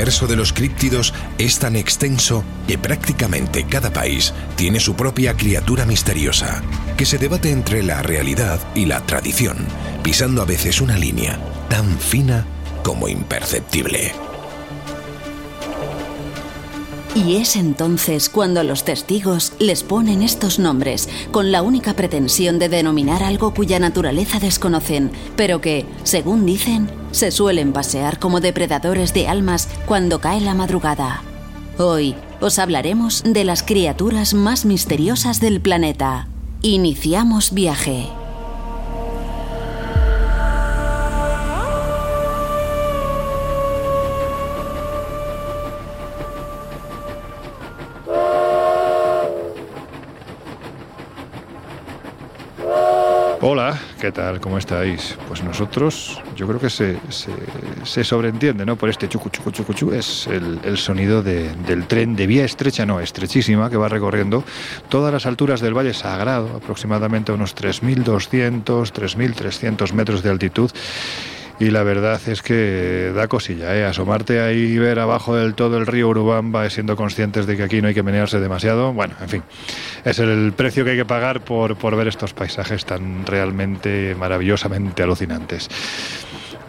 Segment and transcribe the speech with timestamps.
[0.00, 5.84] Universo de los críptidos es tan extenso que prácticamente cada país tiene su propia criatura
[5.84, 6.62] misteriosa,
[6.96, 9.58] que se debate entre la realidad y la tradición,
[10.02, 12.46] pisando a veces una línea tan fina
[12.82, 14.14] como imperceptible.
[17.14, 22.70] Y es entonces cuando los testigos les ponen estos nombres, con la única pretensión de
[22.70, 29.28] denominar algo cuya naturaleza desconocen, pero que, según dicen, se suelen pasear como depredadores de
[29.28, 31.22] almas cuando cae la madrugada.
[31.78, 36.28] Hoy os hablaremos de las criaturas más misteriosas del planeta.
[36.62, 38.08] Iniciamos viaje.
[53.42, 54.40] Hola, ¿qué tal?
[54.40, 55.16] ¿Cómo estáis?
[55.28, 56.96] Pues nosotros, yo creo que se,
[57.84, 58.76] se, sobreentiende, ¿no?
[58.76, 62.86] Por este chucu chucu chucu chu, es el, sonido de- del tren de vía estrecha,
[62.86, 64.42] no, estrechísima, que va recorriendo
[64.88, 70.70] todas las alturas del Valle Sagrado, aproximadamente a unos 3.200, 3.300 metros de altitud.
[71.60, 73.84] Y la verdad es que da cosilla, ¿eh?
[73.84, 77.62] Asomarte ahí y ver abajo del todo el río Urubamba, eh, siendo conscientes de que
[77.62, 78.94] aquí no hay que menearse demasiado.
[78.94, 79.42] Bueno, en fin,
[80.02, 85.02] es el precio que hay que pagar por, por ver estos paisajes tan realmente maravillosamente
[85.02, 85.68] alucinantes.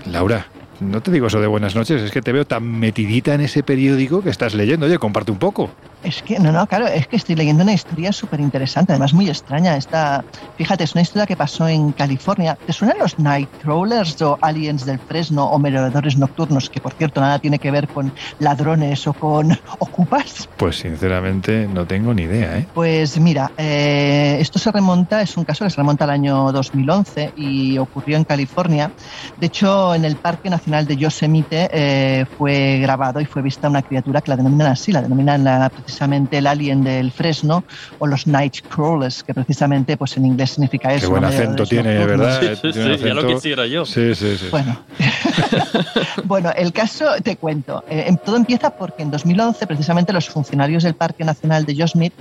[0.08, 0.46] Laura,
[0.82, 3.64] no te digo eso de buenas noches, es que te veo tan metidita en ese
[3.64, 4.88] periódico que estás leyendo.
[4.88, 5.70] Oye, comparte un poco.
[6.04, 9.30] Es que, no, no, claro, es que estoy leyendo una historia súper interesante, además muy
[9.30, 9.78] extraña.
[9.78, 10.26] Esta,
[10.58, 12.58] fíjate, es una historia que pasó en California.
[12.66, 16.72] ¿Te suenan los Nightcrawlers o aliens del Fresno o merodeadores nocturnos?
[16.72, 20.50] Que por cierto, nada tiene que ver con ladrones o con ocupas.
[20.58, 22.68] Pues sinceramente no tengo ni idea, ¿eh?
[22.74, 27.34] Pues mira, eh, esto se remonta, es un caso que se remonta al año 2011
[27.38, 28.92] y ocurrió en California.
[29.40, 33.82] De hecho, en el Parque Nacional de Yosemite eh, fue grabado y fue vista una
[33.82, 37.64] criatura que la denominan así, la denominan la- precisamente el alien del Fresno
[38.00, 41.08] o los Nightcrawlers, que precisamente pues en inglés significa eso.
[41.08, 42.28] Qué buen acento tiene, nocturnos.
[42.40, 42.58] ¿verdad?
[42.62, 43.86] Sí, sí, sí, ya lo quisiera yo.
[43.86, 44.48] Sí, sí, sí.
[44.50, 44.80] Bueno,
[46.26, 47.84] bueno, el caso te cuento.
[47.90, 52.16] Eh, em- todo empieza porque en 2011 precisamente los funcionarios del Parque Nacional de Yosemite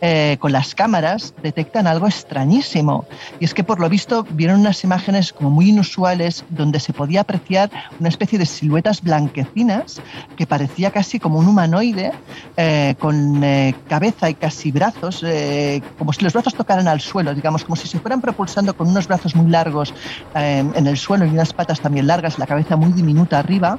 [0.00, 3.06] eh, con las cámaras detectan algo extrañísimo.
[3.40, 7.22] Y es que por lo visto vieron unas imágenes como muy inusuales donde se podía
[7.22, 10.00] apreciar una especie de siluetas blanquecinas
[10.36, 12.12] que parecía casi como un humanoide
[12.56, 17.34] eh, con eh, cabeza y casi brazos, eh, como si los brazos tocaran al suelo,
[17.34, 19.94] digamos, como si se fueran propulsando con unos brazos muy largos
[20.34, 23.78] en el suelo y unas patas también largas, la cabeza muy diminuta arriba.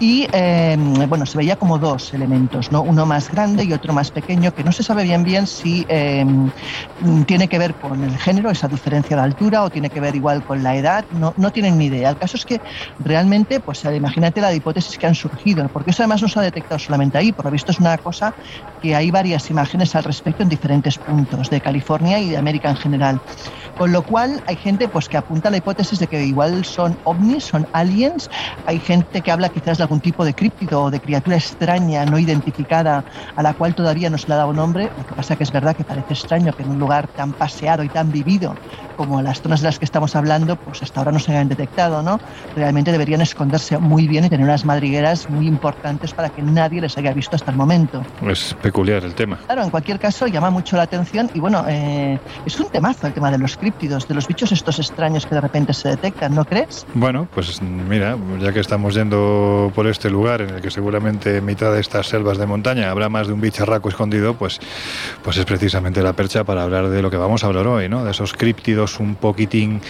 [0.00, 0.76] Y eh,
[1.08, 2.82] bueno, se veía como dos elementos, ¿no?
[2.82, 7.22] uno más grande y otro más pequeño, que no se sabe bien bien si mm,
[7.24, 10.44] tiene que ver con el género, esa diferencia de altura, o tiene que ver igual
[10.44, 12.10] con la edad, no, no tienen ni idea.
[12.10, 12.60] El caso es que
[12.98, 16.42] realmente, pues eh, imagínate la hipótesis que han surgido, porque eso además no se ha
[16.42, 18.34] detectado solamente ahí, por lo visto es una cosa
[18.78, 22.76] que hay varias imágenes al respecto en diferentes puntos de California y de América en
[22.76, 23.20] general.
[23.74, 26.98] Con lo cual hay gente pues que apunta a la hipótesis de que igual son
[27.02, 28.28] ovnis, son aliens,
[28.64, 32.18] hay gente que habla quizás de algún tipo de críptido o de criatura extraña no
[32.18, 33.04] identificada
[33.34, 34.90] a la cual todavía no se le ha dado nombre.
[34.98, 37.82] Lo que pasa que es verdad que parece extraño que en un lugar tan paseado
[37.82, 38.54] y tan vivido
[38.98, 42.02] como las zonas de las que estamos hablando, pues hasta ahora no se hayan detectado,
[42.02, 42.20] ¿no?
[42.56, 46.98] Realmente deberían esconderse muy bien y tener unas madrigueras muy importantes para que nadie les
[46.98, 48.02] haya visto hasta el momento.
[48.28, 49.38] Es peculiar el tema.
[49.46, 53.14] Claro, en cualquier caso llama mucho la atención y bueno, eh, es un temazo el
[53.14, 56.44] tema de los críptidos, de los bichos estos extraños que de repente se detectan, ¿no
[56.44, 56.84] crees?
[56.92, 61.44] Bueno, pues mira, ya que estamos yendo por este lugar en el que seguramente en
[61.44, 64.58] mitad de estas selvas de montaña habrá más de un bicharraco escondido, pues,
[65.22, 68.02] pues es precisamente la percha para hablar de lo que vamos a hablar hoy, ¿no?
[68.02, 69.80] De esos críptidos un poquitín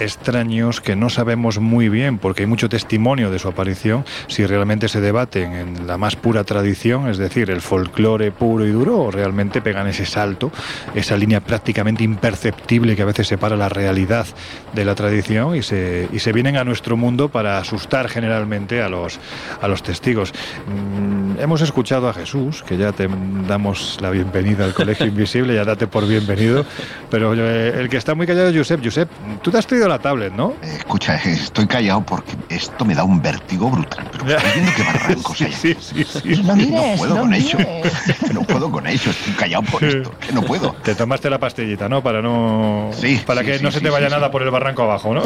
[0.00, 4.88] extraños que no sabemos muy bien, porque hay mucho testimonio de su aparición, si realmente
[4.88, 9.10] se debaten en la más pura tradición, es decir, el folclore puro y duro, o
[9.10, 10.50] realmente pegan ese salto,
[10.94, 14.26] esa línea prácticamente imperceptible que a veces separa la realidad
[14.72, 18.88] de la tradición y se, y se vienen a nuestro mundo para asustar generalmente a
[18.88, 19.20] los,
[19.60, 20.32] a los testigos.
[20.66, 23.08] Mm, hemos escuchado a Jesús, que ya te
[23.46, 26.64] damos la bienvenida al Colegio Invisible, ya date por bienvenido,
[27.10, 28.82] pero eh, el que está muy callado Josep.
[28.82, 29.08] Josep,
[29.42, 30.54] tú te has traído la tablet, ¿no?
[30.62, 34.08] Eh, escucha, estoy callado porque esto me da un vértigo brutal.
[34.12, 35.54] Pero estoy viendo que barrancos hay.
[35.64, 36.42] Sí, sí, sí.
[36.42, 37.58] No, no puedo con eso.
[38.34, 39.10] no puedo con eso.
[39.10, 40.12] Estoy callado por esto.
[40.18, 40.72] Que no puedo.
[40.82, 42.02] Te tomaste la pastillita, ¿no?
[42.02, 42.90] Para no.
[42.92, 43.22] Sí.
[43.24, 45.22] Para que no se te vaya nada por el barranco abajo, ¿no?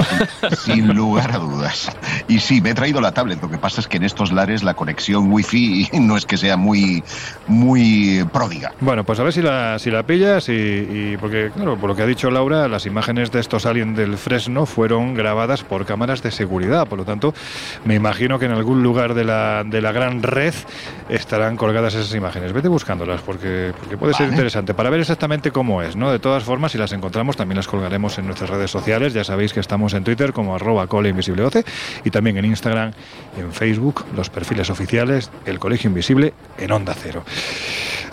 [0.65, 1.91] Sin lugar a dudas.
[2.29, 3.41] Y sí, me he traído la tablet.
[3.41, 6.57] Lo que pasa es que en estos lares la conexión wifi no es que sea
[6.57, 7.03] muy,
[7.47, 8.73] muy pródiga.
[8.81, 11.97] Bueno, pues a ver si la, si la pillas y, y porque, claro, por lo
[11.97, 16.23] que ha dicho Laura, las imágenes de estos aliens del Fresno fueron grabadas por cámaras
[16.23, 16.87] de seguridad.
[16.87, 17.35] Por lo tanto,
[17.85, 20.55] me imagino que en algún lugar de la, de la gran red
[21.09, 22.53] estarán colgadas esas imágenes.
[22.53, 25.97] Vete buscándolas porque, porque puede ser interesante para ver exactamente cómo es.
[25.97, 26.11] ¿no?
[26.11, 29.13] De todas formas, si las encontramos, también las colgaremos en nuestras redes sociales.
[29.13, 31.65] Ya sabéis que estamos en Twitter como arroba invisible 12
[32.05, 32.93] y también en Instagram
[33.37, 33.78] y en Facebook,
[34.15, 37.25] los perfiles oficiales, el Colegio Invisible en Onda Cero.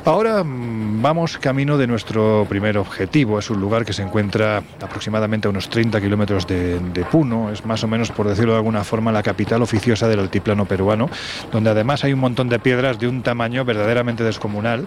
[0.06, 3.40] Ahora mm, vamos camino de nuestro primer objetivo.
[3.40, 7.52] Es un lugar que se encuentra aproximadamente a unos 30 kilómetros de, Puno.
[7.52, 11.10] Es más o menos, por decirlo de alguna forma, la capital oficiosa del altiplano peruano,
[11.52, 14.86] donde además hay un montón de piedras de un tamaño verdaderamente descomunal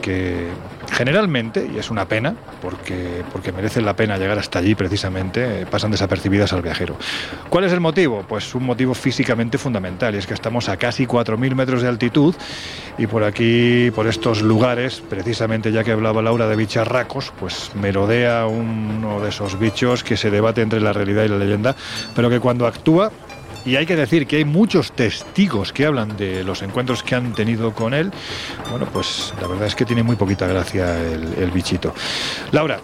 [0.00, 0.46] que
[0.92, 3.52] generalmente, y es una pena, porque, porque
[3.82, 6.96] la pena llegar hasta allí precisamente, pasan desapercibidas al viajero.
[7.48, 8.24] ¿Cuál es el motivo?
[8.28, 12.34] Pues un motivo físicamente fundamental, y es que estamos a casi 4.000 metros de altitud
[12.96, 17.72] y por aquí, por estos lugares, lugares, precisamente ya que hablaba Laura de bicharracos, pues
[17.74, 21.74] merodea uno de esos bichos que se debate entre la realidad y la leyenda,
[22.14, 23.10] pero que cuando actúa
[23.64, 27.32] y hay que decir que hay muchos testigos que hablan de los encuentros que han
[27.32, 28.10] tenido con él.
[28.70, 31.94] Bueno, pues la verdad es que tiene muy poquita gracia el, bichito.
[32.50, 32.80] Laura,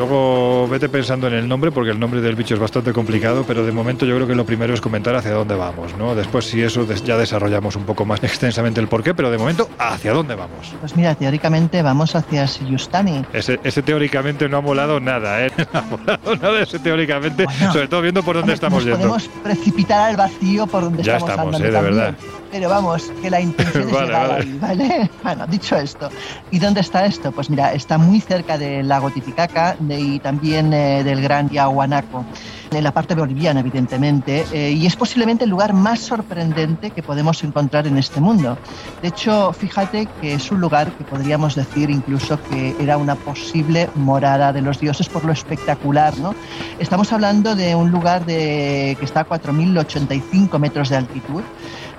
[0.00, 3.66] Luego vete pensando en el nombre, porque el nombre del bicho es bastante complicado, pero
[3.66, 6.14] de momento yo creo que lo primero es comentar hacia dónde vamos, ¿no?
[6.14, 10.14] Después, si eso ya desarrollamos un poco más extensamente el porqué, pero de momento, ¿hacia
[10.14, 10.74] dónde vamos?
[10.80, 13.26] Pues mira, teóricamente vamos hacia Siyustani.
[13.34, 15.52] Ese, ese teóricamente no ha molado nada, ¿eh?
[15.74, 18.96] No ha molado nada ese teóricamente, sobre todo viendo por dónde estamos yendo.
[18.96, 21.64] Podemos precipitar al vacío por donde ya estamos, estamos ¿eh?
[21.64, 22.14] de verdad.
[22.50, 25.10] Pero vamos, que la intención es llegar Ahí, ¿vale?
[25.22, 26.08] Bueno, dicho esto,
[26.50, 27.30] ¿y dónde está esto?
[27.30, 32.24] Pues mira, está muy cerca del lago Titicaca y también eh, del Gran Yahuanaco
[32.70, 37.42] en la parte boliviana, evidentemente, eh, y es posiblemente el lugar más sorprendente que podemos
[37.42, 38.56] encontrar en este mundo.
[39.02, 43.88] De hecho, fíjate que es un lugar que podríamos decir incluso que era una posible
[43.96, 46.34] morada de los dioses por lo espectacular, ¿no?
[46.78, 51.42] Estamos hablando de un lugar de, que está a 4.085 metros de altitud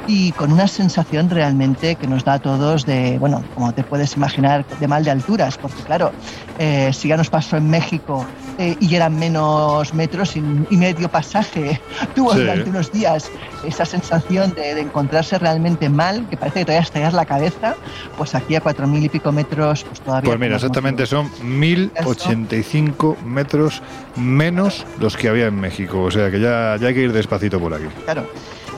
[0.08, 4.16] y con una sensación realmente que nos da a todos de, bueno, como te puedes
[4.16, 6.12] imaginar, de mal de alturas, porque claro,
[6.60, 8.26] eh, si ya nos pasó en México
[8.58, 11.80] eh, y eran menos metros y, medio pasaje,
[12.16, 13.30] tuvo durante unos días
[13.66, 17.76] esa sensación de, encontrarse realmente mal, que parece que te vaya a estallar la cabeza,
[18.18, 20.30] pues aquí a cuatro mil y pico metros, pues todavía...
[20.30, 23.82] Pues mira, exactamente son 1085 metros
[24.16, 27.60] menos los que había en México, o sea que ya, ya hay que ir despacito
[27.60, 27.86] por aquí.
[28.04, 28.26] Claro.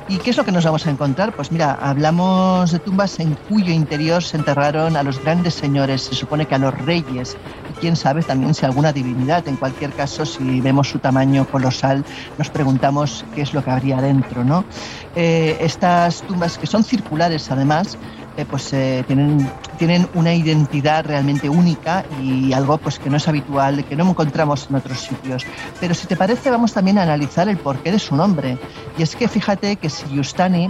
[0.06, 1.34] ¿Y qué es lo que nos vamos a encontrar?
[1.34, 6.16] Pues mira, hablamos de tumbas en cuyo interior se enterraron a los grandes señores, se
[6.16, 7.38] supone que a los reyes,
[7.70, 9.48] y quién sabe también si alguna divinidad.
[9.48, 12.06] En cualquier caso, si vemos su tamaño colosal,
[12.38, 14.68] nos preguntamos qué es lo que habría dentro, ¿no?
[15.16, 17.98] Eh, estas tumbas que son circulares, además,
[18.36, 23.28] eh, pues eh, tienen, tienen una identidad realmente única y algo pues que no es
[23.28, 25.46] habitual, que no encontramos en otros sitios.
[25.80, 28.58] Pero si te parece, vamos también a analizar el porqué de su nombre.
[28.98, 30.70] Y es que fíjate que Siyustani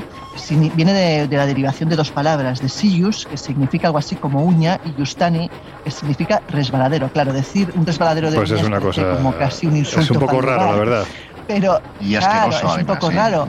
[0.76, 4.80] viene de, la derivación de dos palabras, de Siyus, que significa algo así como uña,
[4.84, 5.50] y Yustani,
[5.84, 7.10] que significa resbaladero.
[7.10, 10.02] Claro, decir un resbaladero de pues es una cosa, como casi un insulto.
[10.02, 11.06] Es un poco raro, la verdad.
[11.48, 13.48] Pero, y asqueroso, es un poco raro.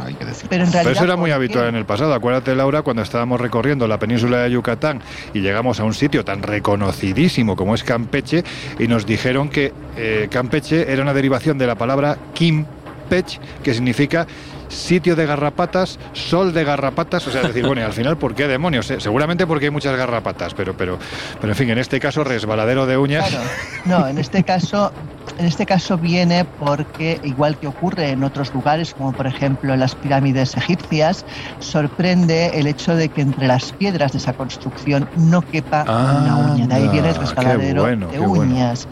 [0.48, 2.14] pero, en realidad, eso era muy habitual en el pasado.
[2.14, 5.00] Acuérdate, Laura, cuando estábamos recorriendo la península de Yucatán
[5.32, 8.44] y llegamos a un sitio tan reconocidísimo como es Campeche
[8.78, 14.26] y nos dijeron que eh, Campeche era una derivación de la palabra Kimpech, que significa
[14.68, 18.90] sitio de garrapatas, sol de garrapatas, o sea, decir, bueno, al final, ¿por qué demonios?
[18.90, 20.98] Eh, seguramente porque hay muchas garrapatas, pero, pero,
[21.40, 23.28] pero en fin, en este caso, resbaladero de uñas.
[23.28, 23.44] Claro.
[23.84, 24.92] No, en este caso,
[25.38, 29.80] en este caso viene porque, igual que ocurre en otros lugares, como por ejemplo en
[29.80, 31.24] las pirámides egipcias,
[31.58, 36.66] sorprende el hecho de que entre las piedras de esa construcción no quepa una uña.
[36.66, 38.86] De ahí viene el resbaladero de uñas.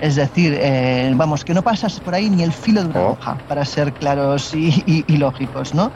[0.00, 3.12] Es decir, eh, vamos, que no pasas por ahí ni el filo de una oh.
[3.12, 5.06] hoja, para ser claros y,
[5.74, 5.90] ¿no?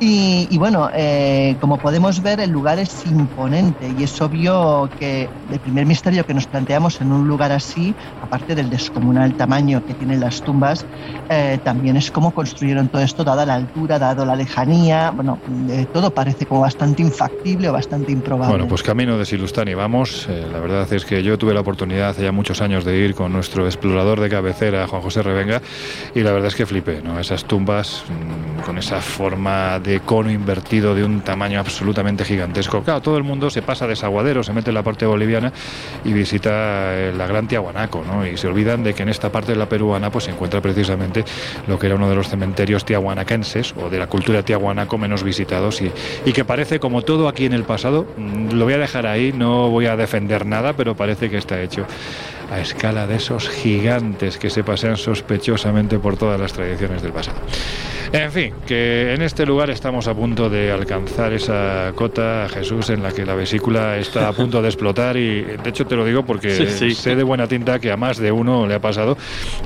[0.00, 5.58] Y, bueno, eh, como podemos ver, el lugar es imponente y es obvio que el
[5.58, 10.20] primer misterio que nos planteamos en un lugar así, aparte del descomunal tamaño que tienen
[10.20, 10.86] las tumbas,
[11.28, 15.38] eh, también es cómo construyeron todo esto, dada la altura, dado la lejanía, bueno,
[15.92, 18.54] todo parece como bastante infactible o bastante improbable.
[18.54, 20.28] Bueno, pues camino de Silustani, vamos.
[20.28, 23.32] la verdad es que yo tuve la oportunidad hace ya muchos años de ir con
[23.32, 25.60] nuestro explorador de cabecera, Juan José Revenga,
[26.14, 27.18] y la verdad es que flipé, ¿no?
[27.18, 32.82] Esas tumbas mm, con esa forma de cono invertido de un tamaño absolutamente gigantesco.
[32.82, 35.52] Claro, todo el mundo se pasa de Saguadero, se mete en la parte boliviana
[36.04, 36.50] y visita
[36.94, 38.26] eh, la Gran Tiahuanaco, ¿no?
[38.26, 41.24] Y se olvidan de que en esta parte de la peruana pues se encuentra precisamente
[41.66, 45.80] lo que era uno de los cementerios tiahuanaquenses o de la cultura tiahuanaco menos visitados
[45.82, 45.90] y,
[46.24, 49.32] y que parece como todo aquí en el pasado, mm, lo voy a dejar ahí,
[49.32, 51.86] no voy a defender nada, pero parece que está hecho
[52.50, 57.38] a escala de esos gigantes que se pasean sospechosamente por todas las tradiciones del pasado.
[58.10, 63.02] En fin, que en este lugar estamos a punto de alcanzar esa cota, Jesús, en
[63.02, 66.24] la que la vesícula está a punto de explotar y de hecho te lo digo
[66.24, 69.18] porque sé de buena tinta que a más de uno le ha pasado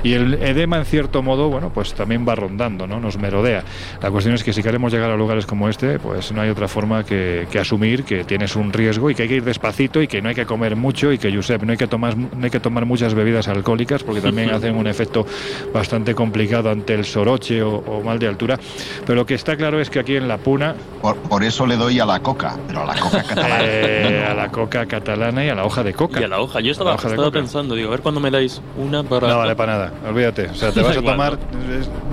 [0.03, 2.99] y el edema en cierto modo, bueno, pues también va rondando, ¿no?
[2.99, 3.63] Nos merodea.
[4.01, 6.67] La cuestión es que si queremos llegar a lugares como este, pues no hay otra
[6.67, 10.21] forma que, asumir que tienes un riesgo y que hay que ir despacito y que
[10.21, 12.59] no hay que comer mucho y que, Josep, no hay que tomar, no hay que
[12.59, 15.25] tomar muchas bebidas alcohólicas porque también hacen un efecto
[15.73, 18.59] bastante complicado ante el soroche o mal de altura.
[19.05, 20.75] Pero lo que está claro es que aquí en La Puna...
[21.01, 23.63] Por, eso le doy a la coca, pero a la coca catalana.
[23.63, 26.21] Eh, a la coca catalana y a la hoja de coca.
[26.21, 26.59] Y a la hoja.
[26.61, 26.97] Yo estaba,
[27.31, 29.27] pensando, digo, a ver cuándo me dais una para...
[29.27, 30.47] No vale para nada, olvídate.
[30.47, 31.37] O sea, te vas a tomar...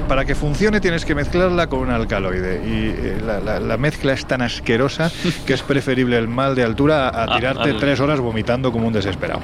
[0.08, 2.60] Para que funcione tienes que mezclarla con un alcaloide.
[2.64, 5.10] Y eh, la, mezcla es tan asquerosa
[5.46, 8.92] que es preferible el mal de altura a, ah, tirarte tres horas vomitando como un
[8.92, 9.40] desesperado.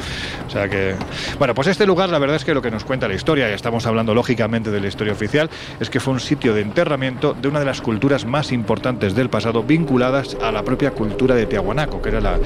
[0.47, 0.97] O sea que...
[1.39, 3.53] Bueno, pues este lugar la verdad es que lo que nos cuenta la historia, y
[3.53, 5.49] estamos hablando lógicamente de la historia oficial,
[5.81, 9.31] es que fue un sitio de enterramiento de una de las culturas más importantes del
[9.31, 12.39] pasado vinculadas a la propia cultura de Tiahuanaco, que era la,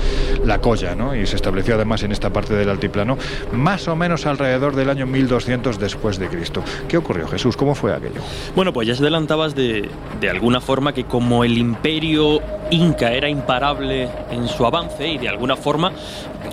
[0.45, 1.15] la colla, ¿no?
[1.15, 3.19] y se estableció además en esta parte del altiplano
[3.53, 6.63] más o menos alrededor del año 1200 después de Cristo.
[6.89, 7.57] ¿Qué ocurrió, Jesús?
[7.57, 8.21] ¿Cómo fue aquello?
[8.55, 9.89] Bueno, pues ya se adelantabas de,
[10.21, 15.29] de alguna forma que como el imperio inca era imparable en su avance y de
[15.29, 15.93] alguna forma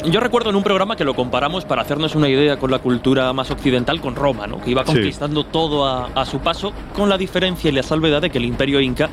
[0.05, 3.31] yo recuerdo en un programa que lo comparamos para hacernos una idea con la cultura
[3.33, 4.61] más occidental con Roma, ¿no?
[4.61, 8.29] que iba conquistando todo a, a, su paso, con la diferencia y la salvedad de
[8.29, 9.09] que el imperio inca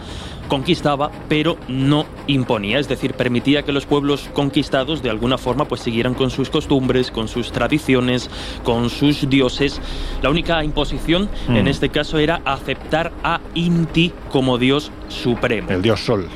[0.49, 5.81] conquistaba, pero no imponía, es decir, permitía que los pueblos conquistados de alguna forma pues
[5.81, 8.31] siguieran con sus costumbres, con sus tradiciones,
[8.63, 9.81] con sus dioses.
[10.23, 11.69] La única imposición en mm.
[11.69, 15.71] este caso era aceptar a Inti como dios supremo.
[15.71, 16.29] El dios Sol.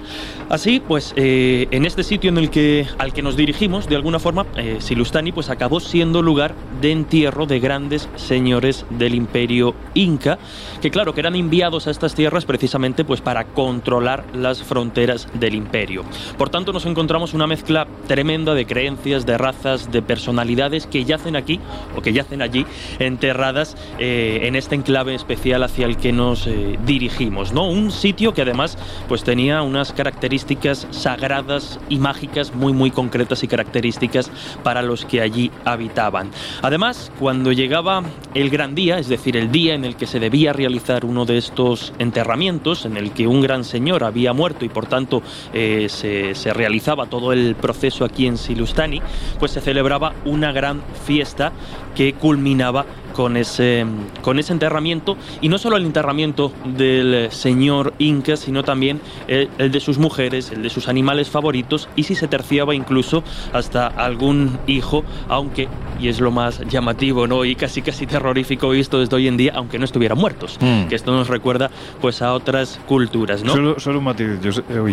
[0.49, 4.19] Así, pues, eh, en este sitio en el que, al que nos dirigimos, de alguna
[4.19, 10.39] forma, eh, Silustani pues, acabó siendo lugar de entierro de grandes señores del imperio inca,
[10.81, 15.55] que claro, que eran enviados a estas tierras precisamente pues, para controlar las fronteras del
[15.55, 16.05] imperio.
[16.37, 21.37] Por tanto, nos encontramos una mezcla tremenda de creencias, de razas, de personalidades que yacen
[21.37, 21.61] aquí
[21.97, 22.67] o que yacen allí,
[22.99, 26.49] enterradas eh, en este enclave especial hacia el que nos
[26.85, 27.53] dirigimos.
[27.53, 27.69] ¿no?
[27.69, 28.79] Un sitio que además
[29.09, 34.31] pues, tenía unas características sagradas y mágicas muy muy concretas y características
[34.63, 36.31] para los que allí habitaban.
[36.63, 38.03] Además, cuando llegaba
[38.35, 41.39] el gran día, es decir, el día en el que se debía realizar uno de
[41.39, 46.35] estos enterramientos, en el que un gran señor había muerto y por tanto eh, se,
[46.35, 49.01] se realizaba todo el proceso aquí en Silustani,
[49.39, 51.53] pues se celebraba una gran fiesta
[51.95, 52.87] que culminaba
[53.19, 53.85] con ese,
[54.23, 59.81] con ese enterramiento, y no solo el enterramiento del señor Inca, sino también el, de
[59.81, 65.03] sus mujeres, el de sus animales favoritos, y si se terciaba incluso hasta algún hijo,
[65.27, 65.67] aunque,
[65.99, 67.45] y es lo más llamativo, ¿no?
[67.45, 70.85] y casi casi terrorífico visto desde hoy en día, aunque no estuvieran muertos, mm.
[70.85, 73.43] que esto nos recuerda pues a otras culturas.
[73.43, 73.53] ¿no?
[73.53, 74.29] Solo, solo un matiz,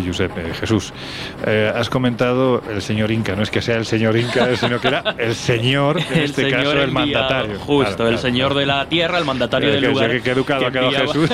[0.04, 0.92] Josep, eh, Jesús,
[1.46, 4.88] eh, has comentado el señor Inca, no es que sea el señor Inca, sino que
[4.88, 7.60] era el señor, en este caso el mandatario.
[7.60, 10.20] Justo, el el señor de la tierra, el mandatario del lugar.
[10.22, 11.30] Qué, educado ha quedado Jesús.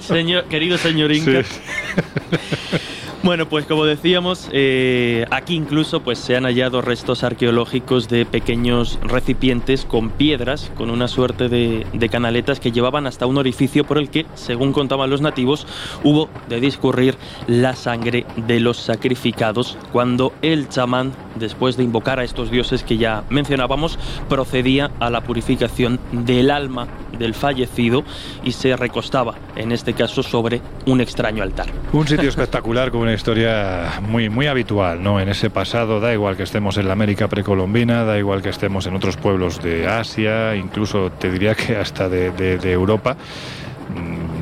[0.00, 1.42] señor, querido señor Inca.
[3.22, 8.98] Bueno, pues como decíamos, eh, aquí incluso pues, se han hallado restos arqueológicos de pequeños
[9.02, 14.08] recipientes con piedras, con una suerte de, canaletas que llevaban hasta un orificio por el
[14.08, 15.66] que, según contaban los nativos,
[16.02, 22.24] hubo de discurrir la sangre de los sacrificados cuando el chamán, después de invocar a
[22.24, 23.98] estos dioses que ya mencionábamos,
[24.30, 28.02] procedía a la purificación del alma del fallecido
[28.42, 31.66] y se recostaba, en este caso, sobre un extraño altar.
[31.92, 35.18] Un sitio espectacular con una historia muy, muy habitual, ¿no?
[35.18, 38.86] En ese pasado, da igual que estemos en la América precolombina, da igual que estemos
[38.86, 43.16] en otros pueblos de Asia, incluso te diría que hasta de, de, de Europa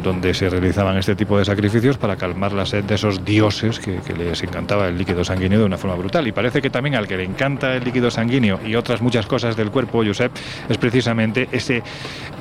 [0.08, 4.00] donde se realizaban este tipo de sacrificios para calmar la sed de esos dioses que,
[4.16, 6.26] les encantaba el líquido sanguíneo de una forma brutal.
[6.26, 9.54] Y parece que también al que le encanta el líquido sanguíneo y otras muchas cosas
[9.54, 10.32] del cuerpo, Josep,
[10.68, 11.82] es precisamente ese...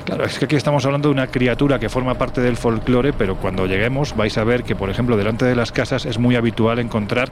[0.06, 3.36] Claro, es que aquí estamos hablando de una criatura que forma parte del folclore, pero
[3.36, 6.78] cuando lleguemos vais a ver que, por ejemplo, delante de las casas es muy habitual
[6.78, 7.30] encontrar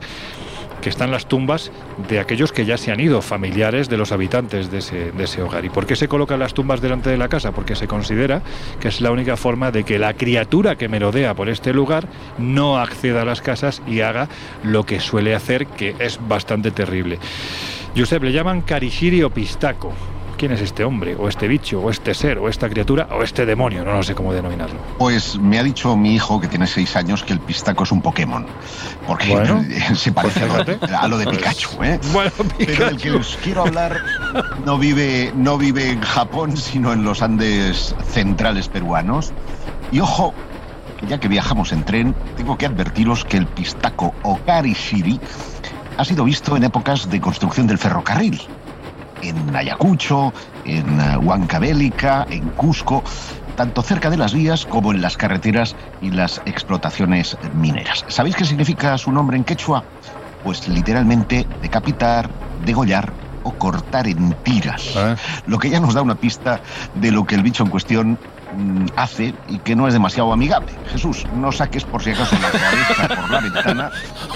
[0.80, 1.71] que están las tumbas
[2.09, 4.78] de aquellos que ya se han ido, familiares de los habitantes de
[5.25, 5.64] ese, hogar.
[5.64, 7.52] ¿Y por qué se colocan las tumbas delante de la casa?
[7.52, 8.42] Porque se considera
[8.80, 12.78] que es la única forma de que la criatura que merodea por este lugar no
[12.78, 14.28] acceda a las casas y haga
[14.62, 17.18] lo que suele hacer, que es bastante terrible.
[17.97, 19.92] Josep, le llaman Karishiri o Pistaco.
[20.37, 23.47] ¿Quién es este hombre, o este bicho, o este ser, o esta criatura, o este
[23.47, 23.87] demonio?
[23.87, 24.78] No, no sé cómo denominarlo.
[24.99, 28.02] Pues me ha dicho mi hijo, que tiene seis años, que el pistaco es un
[28.02, 28.47] Pokémon.
[29.07, 29.64] Porque bueno,
[29.95, 31.83] se parece pues a, lo, de Pikachu.
[31.83, 31.99] ¿eh?
[32.12, 32.78] Bueno, Pikachu.
[32.78, 33.99] Pero el que os quiero hablar
[34.66, 39.33] no vive, no vive en Japón, sino en los Andes centrales peruanos.
[39.90, 40.35] Y ojo,
[41.09, 45.19] ya que viajamos en tren, tengo que advertiros que el pistaco o karishiri
[45.97, 48.38] ha sido visto en épocas de construcción del ferrocarril
[49.28, 50.33] en Ayacucho,
[50.64, 53.02] en Huancavelica, en Cusco,
[53.56, 58.04] tanto cerca de las vías como en las carreteras y las explotaciones mineras.
[58.09, 59.83] ¿Sabéis qué significa su nombre en quechua?
[60.45, 62.30] Pues literalmente decapitar,
[62.64, 64.92] degollar o cortar en tiras.
[64.97, 65.16] ¿Eh?
[65.47, 66.61] Lo que ya nos da una pista
[66.95, 68.18] de lo que el bicho en cuestión
[68.96, 70.72] hace y que no es demasiado amigable.
[70.92, 73.90] Jesús, no saques por si acaso la cabeza por la ventana,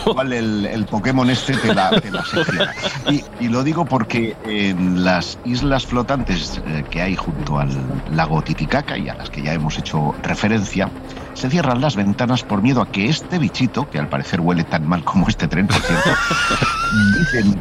[0.07, 2.25] igual el, el Pokémon este te la, te la
[3.11, 7.71] y, y, lo digo porque en las islas flotantes eh, que hay junto al
[8.15, 10.91] lago Titicaca y a las que ya hemos hecho referencia,
[11.35, 14.87] se cierran las ventanas por miedo a que este bichito, que al parecer huele tan
[14.87, 16.11] mal como este tren, por cierto,
[17.19, 17.61] dicen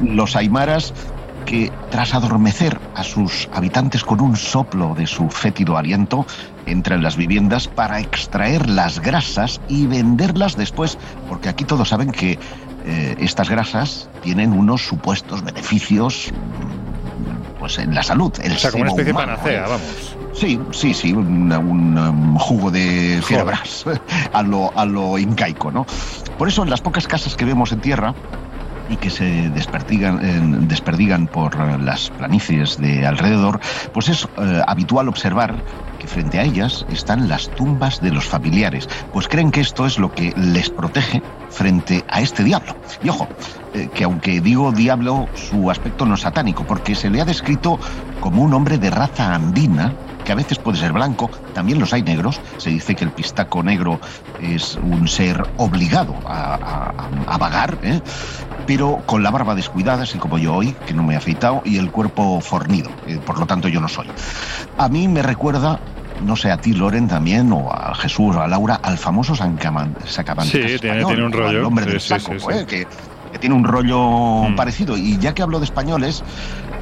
[0.00, 0.92] los aymaras
[1.44, 6.26] que tras adormecer a sus habitantes con un soplo de su fétido aliento,
[6.66, 12.10] entra en las viviendas para extraer las grasas y venderlas después, porque aquí todos saben
[12.10, 12.38] que
[12.84, 16.32] eh, estas grasas tienen unos supuestos beneficios
[17.58, 18.32] pues en la salud.
[18.42, 20.16] El o sea, como una especie humano, de panacea, vamos.
[20.34, 23.84] Sí, sí, sí, un, un um, jugo de fibras
[24.32, 25.86] a lo, a lo incaico, ¿no?
[26.38, 28.14] Por eso en las pocas casas que vemos en tierra,
[28.88, 33.60] y que se desperdigan, eh, desperdigan por las planicies de alrededor,
[33.92, 35.54] pues es eh, habitual observar
[35.98, 39.98] que frente a ellas están las tumbas de los familiares, pues creen que esto es
[39.98, 42.74] lo que les protege frente a este diablo.
[43.04, 43.28] Y ojo,
[43.72, 47.78] eh, que aunque digo diablo, su aspecto no es satánico, porque se le ha descrito
[48.20, 49.92] como un hombre de raza andina
[50.24, 52.40] que a veces puede ser blanco, también los hay negros.
[52.58, 54.00] Se dice que el pistaco negro
[54.40, 58.00] es un ser obligado a, a, a vagar, ¿eh?
[58.66, 61.78] pero con la barba descuidada, así como yo hoy, que no me he afeitado, y
[61.78, 62.90] el cuerpo fornido.
[63.06, 64.06] Eh, por lo tanto, yo no soy.
[64.78, 65.80] A mí me recuerda
[66.24, 70.00] no sé, a ti, Loren, también, o a Jesús, o a Laura, al famoso Sacamante.
[70.06, 71.58] Sí, tiene, tiene, un rollo.
[71.58, 72.66] El hombre del sí, saco, sí, sí, ¿eh?
[72.66, 72.86] que,
[73.32, 74.54] que, tiene un rollo mm.
[74.54, 74.96] parecido.
[74.96, 76.22] Y ya que hablo de españoles,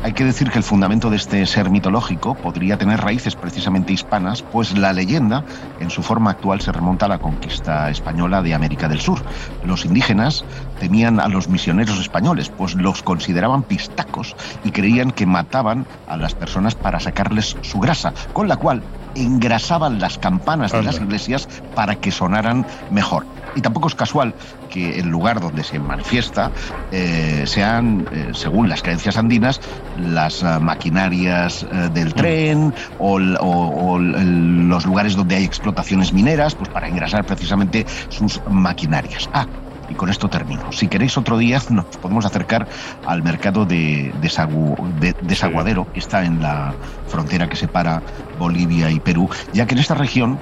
[0.02, 4.42] hay que decir que el fundamento de este ser mitológico podría tener raíces precisamente hispanas,
[4.42, 5.44] pues la leyenda,
[5.78, 9.22] en su forma actual, se remonta a la conquista española de América del Sur.
[9.64, 10.44] Los indígenas
[10.78, 14.34] temían a los misioneros españoles, pues los consideraban pistacos
[14.64, 18.82] y creían que mataban a las personas para sacarles su grasa, con la cual
[19.14, 23.26] engrasaban las campanas de las iglesias para que sonaran mejor.
[23.54, 24.34] Y tampoco es casual
[24.68, 26.50] que el lugar donde se manifiesta
[26.90, 29.60] eh, sean, eh, según las creencias andinas,
[29.98, 36.54] las uh, maquinarias uh, del tren o, o, o, los lugares donde hay explotaciones mineras,
[36.54, 39.28] pues para engrasar precisamente sus maquinarias.
[39.32, 39.46] Ah,
[39.90, 40.72] y con esto termino.
[40.72, 42.66] Si queréis otro día nos podemos acercar
[43.06, 46.72] al mercado de, Desagu, de Desaguadero, que está en la
[47.08, 48.02] frontera que separa
[48.38, 50.38] Bolivia y Perú, ya que en esta región,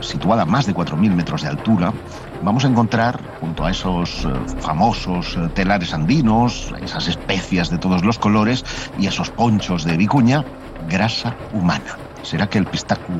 [0.00, 1.92] situada a más de 4.000 metros de altura,
[2.42, 4.28] vamos a encontrar, junto a esos eh,
[4.60, 8.64] famosos telares andinos, esas especias de todos los colores
[8.98, 10.44] y esos ponchos de vicuña,
[10.88, 11.98] grasa humana.
[12.22, 13.12] ¿Será que el pistaco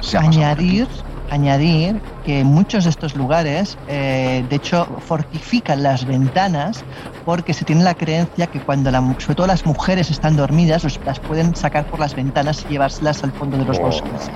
[0.00, 0.86] se ha Añadir,
[1.30, 6.84] añadir que muchos de estos lugares, eh, de hecho, fortifican las ventanas
[7.24, 11.20] porque se tiene la creencia que cuando, la, sobre todo las mujeres están dormidas, las
[11.20, 13.82] pueden sacar por las ventanas y llevárselas al fondo de los Oh.
[13.82, 14.30] bosques.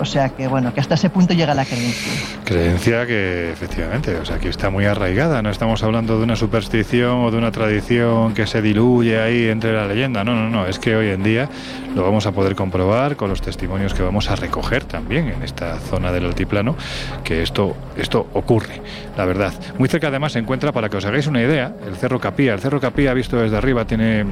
[0.00, 2.12] O sea que, bueno, que hasta ese punto llega la creencia.
[2.44, 5.42] Creencia que efectivamente, o sea, que está muy arraigada.
[5.42, 9.72] No estamos hablando de una superstición o de una tradición que se diluye ahí entre
[9.72, 10.22] la leyenda.
[10.24, 10.66] No, no, no.
[10.66, 11.48] Es que hoy en día
[11.94, 15.78] lo vamos a poder comprobar con los testimonios que vamos a recoger también en esta
[15.80, 16.76] zona del altiplano,
[17.24, 18.80] que esto, esto ocurre,
[19.16, 19.52] la verdad.
[19.76, 22.54] Muy cerca además se encuentra, para que os hagáis una idea, el Cerro Capía.
[22.54, 24.24] El Cerro Capía, visto desde arriba, tiene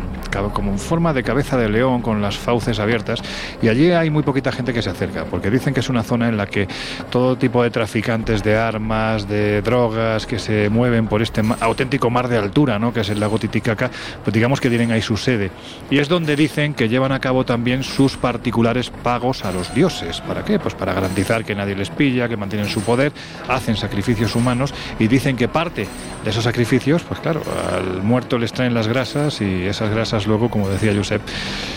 [0.53, 3.23] como forma de cabeza de león con las fauces abiertas
[3.63, 6.29] y allí hay muy poquita gente que se acerca, porque dicen que es una zona
[6.29, 6.69] en la que
[7.11, 12.29] todo tipo de traficantes de armas, de drogas, que se mueven por este auténtico mar
[12.29, 12.93] de altura, ¿no?
[12.93, 13.91] que es el lago Titicaca,
[14.23, 15.51] pues digamos que tienen ahí su sede.
[15.91, 20.21] Y es donde dicen que llevan a cabo también sus particulares pagos a los dioses.
[20.21, 20.59] ¿Para qué?
[20.59, 23.13] Pues para garantizar que nadie les pilla, que mantienen su poder,
[23.49, 25.89] hacen sacrificios humanos y dicen que parte
[26.25, 30.51] de esos sacrificios, pues claro, al muerto les traen las grasas y esas grasas luego,
[30.51, 31.23] como decía Josep,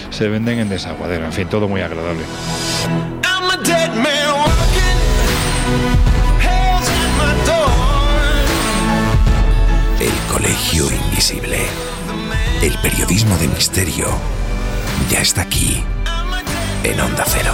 [0.10, 1.26] se venden en desaguadero.
[1.26, 2.24] En fin, todo muy agradable.
[10.00, 11.60] El Colegio Invisible.
[12.62, 14.08] El periodismo de misterio
[15.10, 15.84] ya está aquí
[16.84, 17.54] en Onda Cero.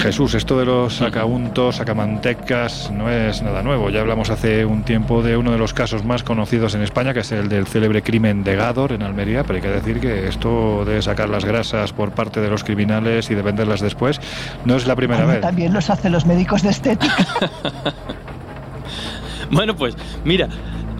[0.00, 3.90] Jesús, esto de los sacauntos, sacamantecas, no es nada nuevo.
[3.90, 7.20] Ya hablamos hace un tiempo de uno de los casos más conocidos en España, que
[7.20, 10.84] es el del célebre crimen de Gádor en Almería, pero hay que decir que esto
[10.86, 14.20] de sacar las grasas por parte de los criminales y de venderlas después
[14.64, 15.42] no es la primera Como vez.
[15.42, 17.14] también los hacen los médicos de estética.
[19.52, 20.48] Bueno, pues mira,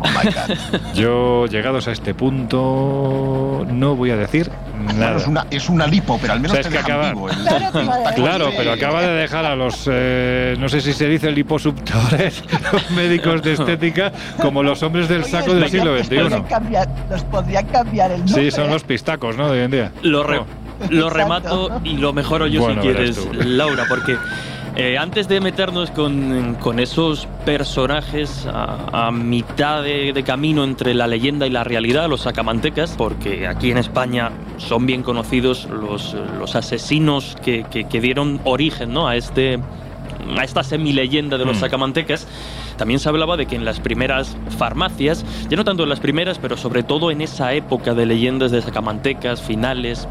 [0.01, 0.81] Oh my God.
[0.95, 4.51] Yo, llegados a este punto, no voy a decir
[4.85, 7.29] Bueno, es, una, es una lipo, pero al menos te que dejan acaba- vivo.
[7.31, 12.43] El- Claro, pero acaba de dejar a los, eh, no sé si se dice liposubtores,
[12.73, 16.43] los médicos de estética, como los hombres del Oye, saco del siglo podrían XXI.
[16.49, 18.43] cambiar- Los podrían cambiar el nombre.
[18.45, 19.47] Sí, son los pistacos, ¿no?
[19.51, 19.93] De hoy en día.
[20.03, 20.47] lo, re- Oh.
[20.89, 21.11] lo Exacto.
[21.11, 23.19] remato y lo mejoro yo Bueno, si quieres.
[23.45, 24.17] Laura, porque
[24.77, 30.95] eh, antes de meternos con, con esos personajes a, a mitad de, de camino entre
[30.95, 36.15] la leyenda y la realidad, los sacamantecas, porque aquí en España son bien conocidos los,
[36.39, 39.09] los asesinos que, que- que dieron origen ¿no?
[39.09, 39.59] a este
[40.39, 41.61] a esta semileyenda de los Mm.
[41.61, 42.27] sacamantecas,
[42.77, 46.39] también se hablaba de que en las primeras farmacias, ya no tanto en las primeras,
[46.39, 50.07] pero sobre todo en esa época de leyendas de sacamantecas, finales,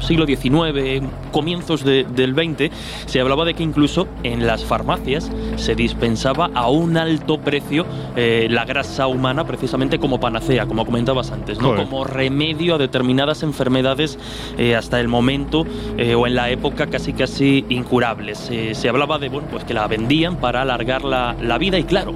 [0.00, 1.02] siglo XIX,
[1.32, 2.70] comienzos de- del XX,
[3.06, 8.46] se hablaba de que incluso en las farmacias se dispensaba a un alto precio eh,
[8.50, 11.68] la grasa humana precisamente como panacea, como comentabas antes, ¿no?
[11.68, 11.84] Joder.
[11.84, 14.18] como remedio a determinadas enfermedades
[14.58, 15.64] eh, hasta el momento
[15.96, 18.50] eh, o en la época casi casi incurables.
[18.72, 22.12] Se hablaba de bueno, pues que la vendían para alargar la, la vida y claro,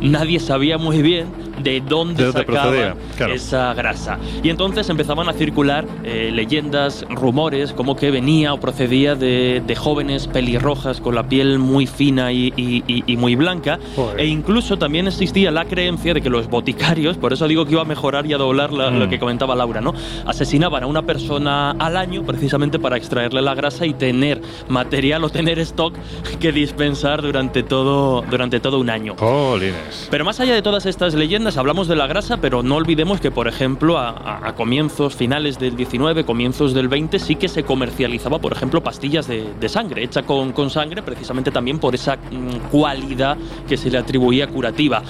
[0.00, 1.26] nadie sabía muy bien
[1.62, 3.34] de dónde De dónde sacaban claro.
[3.34, 4.18] esa grasa.
[4.42, 7.31] Y entonces empezaban a circular eh, leyendas, rumores,
[7.76, 12.52] como que venía o procedía de, de jóvenes pelirrojas con la piel muy fina y,
[12.56, 13.78] y- y- y muy blanca.
[13.96, 14.20] Joder.
[14.20, 17.82] E incluso también existía la creencia de que los boticarios, por eso digo que iba
[17.82, 18.98] a mejorar y a doblar la- Mm.
[18.98, 19.94] lo que comentaba Laura, ¿no?
[20.26, 25.30] Asesinaban a una persona al año precisamente para extraerle la grasa y tener material o
[25.30, 25.94] tener stock
[26.38, 29.14] que dispensar durante todo, durante todo un año.
[29.18, 30.08] Jolines.
[30.10, 33.30] Pero más allá de todas estas leyendas, hablamos de la grasa, pero no olvidemos que,
[33.30, 38.38] por ejemplo, a- a comienzos finales del 19, comienzos del 20, sí que se comercializaba,
[38.38, 42.68] por ejemplo, pastillas de, de sangre, hecha con, con sangre, precisamente también por esa mm,
[42.70, 43.36] cualidad
[43.68, 45.02] que se le atribuía curativa.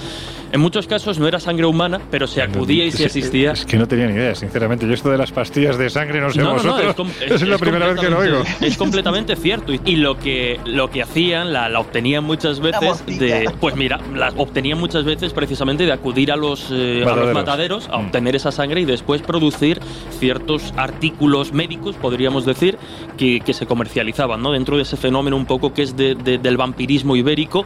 [0.51, 3.53] En muchos casos no era sangre humana, pero se acudía y se Es- asistía.
[3.53, 4.85] Es que no tenía ni idea, sinceramente.
[4.85, 6.95] Yo esto de las pastillas de sangre, no sé No, no, no, vosotros.
[6.95, 8.43] com- es, la primera vez que lo oigo.
[8.61, 9.73] Es completamente cierto.
[9.73, 13.49] Y, y lo que lo que hacían, la, la obtenían muchas veces de.
[13.59, 17.33] Pues mira, la obtenían muchas veces precisamente de acudir a los, eh, a los Mataderos.
[17.33, 18.05] mataderos a Mm.
[18.05, 19.79] obtener esa sangre y después producir
[20.19, 22.77] ciertos artículos médicos, podríamos decir,
[23.17, 24.51] que, se comercializaban, ¿no?
[24.51, 27.65] Dentro de ese fenómeno un poco que es de- del vampirismo ibérico.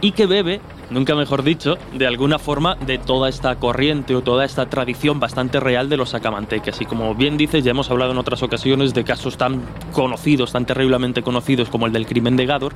[0.00, 4.44] Y que bebe nunca mejor dicho, de alguna forma de toda esta corriente o toda
[4.44, 6.80] esta tradición bastante real de los sacamantecas.
[6.80, 10.66] Y como bien dices, ya hemos hablado en otras ocasiones de casos tan conocidos, tan
[10.66, 12.74] terriblemente conocidos como el del crimen de Gador,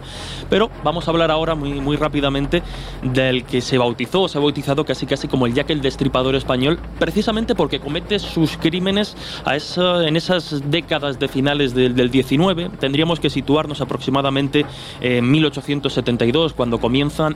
[0.50, 2.62] pero vamos a hablar ahora muy, muy rápidamente
[3.02, 6.34] del que se bautizó o se ha bautizado casi casi como el Jack el Destripador
[6.34, 12.70] español, precisamente porque comete sus crímenes en esas décadas de finales del, del 19.
[12.78, 14.66] Tendríamos que situarnos aproximadamente
[15.00, 16.78] en 1872, cuando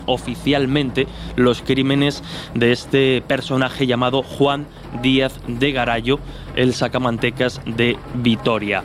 [0.07, 2.23] oficialmente los crímenes
[2.55, 4.67] de este personaje llamado Juan
[5.03, 6.19] Díaz de Garallo,
[6.55, 8.85] el sacamantecas de Vitoria.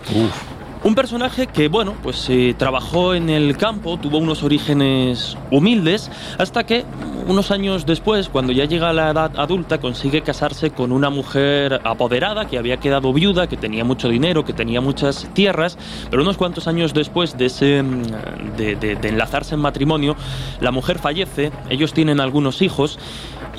[0.84, 6.64] Un personaje que, bueno, pues eh, trabajó en el campo, tuvo unos orígenes humildes, hasta
[6.64, 6.86] que
[7.28, 11.82] unos años después, cuando ya llega a la edad adulta, consigue casarse con una mujer
[11.84, 15.78] apoderada que había quedado viuda, que tenía mucho dinero, que tenía muchas tierras,
[16.10, 17.78] pero unos cuantos años después de,
[19.04, 20.16] enlazarse en matrimonio,
[20.62, 22.98] la mujer fallece, ellos tienen algunos hijos,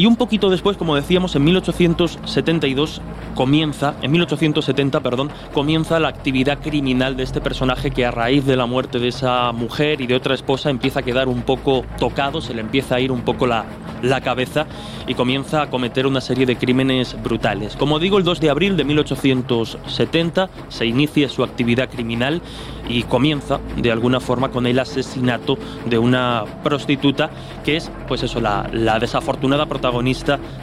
[0.02, 3.00] y un poquito después, como decíamos, en 1872
[3.36, 8.56] comienza, en 1870, perdón, comienza la actividad criminal de este personaje que a raíz de
[8.56, 12.40] la muerte de esa mujer y de otra esposa empieza a quedar un poco tocado,
[12.40, 13.64] se le empieza a ir un poco la,
[14.02, 14.66] la cabeza
[15.06, 17.76] y comienza a cometer una serie de crímenes brutales.
[17.76, 22.42] Como digo, el 2 de abril de 1870 se inicia su actividad criminal
[22.88, 27.30] y comienza de alguna forma con el asesinato de una prostituta
[27.64, 29.91] que es pues eso la, la desafortunada protagonista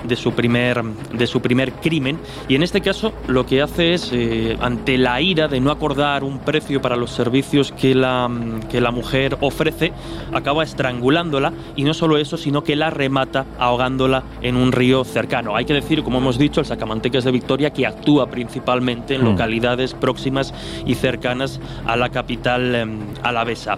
[0.04, 4.10] de su primer de su primer crimen y en este caso lo que hace es
[4.12, 8.30] eh, ante la ira de no acordar un precio para los servicios que la
[8.70, 9.94] que la mujer ofrece
[10.34, 15.56] acaba estrangulándola y no solo eso sino que la remata ahogándola en un río cercano
[15.56, 19.26] hay que decir como hemos dicho el sacamantecas de Victoria que actúa principalmente en Mm.
[19.26, 20.54] localidades próximas
[20.86, 23.78] y cercanas a la capital em, alavesa.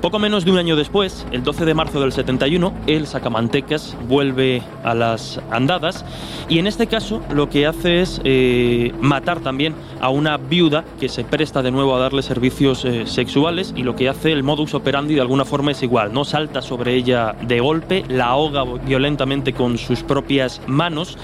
[0.00, 4.62] Poco menos de un año después, el 12 de marzo del 71, el Sacamantecas vuelve
[4.84, 6.04] a las andadas.
[6.48, 11.08] Y en este caso lo que hace es eh, matar también a una viuda que
[11.08, 14.74] se presta de nuevo a darle servicios eh, sexuales y lo que hace el modus
[14.74, 19.52] operandi de alguna forma es igual, no salta sobre ella de golpe, la ahoga violentamente
[19.52, 21.16] con sus propias manos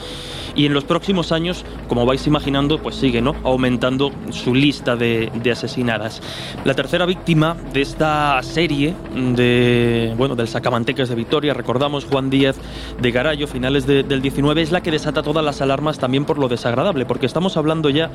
[0.56, 3.36] y en los próximos años, como vais imaginando, pues sigue ¿no?
[3.44, 6.22] aumentando su lista de, asesinadas.
[6.64, 12.56] La tercera víctima de esta serie de bueno del Sacamantecas de Vitoria, recordamos Juan Díaz
[13.00, 16.38] de Garallo, finales de- del 19, es la que desata todas las alarmas también por
[16.38, 18.10] lo desagradable, porque estamos hablando ya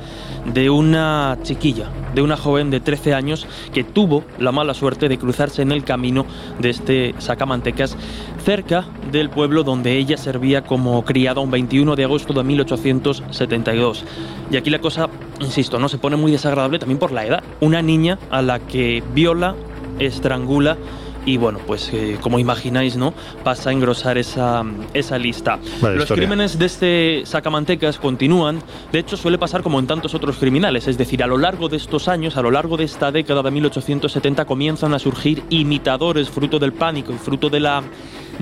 [0.52, 5.18] de una chiquilla, de una joven de 13 años que tuvo la mala suerte de
[5.18, 6.26] cruzarse en el camino
[6.58, 7.96] de este Sacamantecas
[8.44, 14.04] cerca del pueblo donde ella servía como criada un 21 de agosto de 1872.
[14.50, 15.08] Y aquí la cosa,
[15.40, 17.42] insisto, no se pone muy desagradable también por la edad.
[17.60, 19.54] Una niña a la que viola,
[19.98, 20.76] estrangula
[21.24, 23.14] y bueno, pues eh, como imagináis, ¿no?
[23.44, 25.58] Pasa a engrosar esa, esa lista.
[25.80, 26.16] Los historia.
[26.16, 28.60] crímenes de este sacamantecas continúan.
[28.90, 30.88] De hecho, suele pasar como en tantos otros criminales.
[30.88, 33.50] Es decir, a lo largo de estos años, a lo largo de esta década de
[33.52, 37.82] 1870, comienzan a surgir imitadores fruto del pánico y fruto de la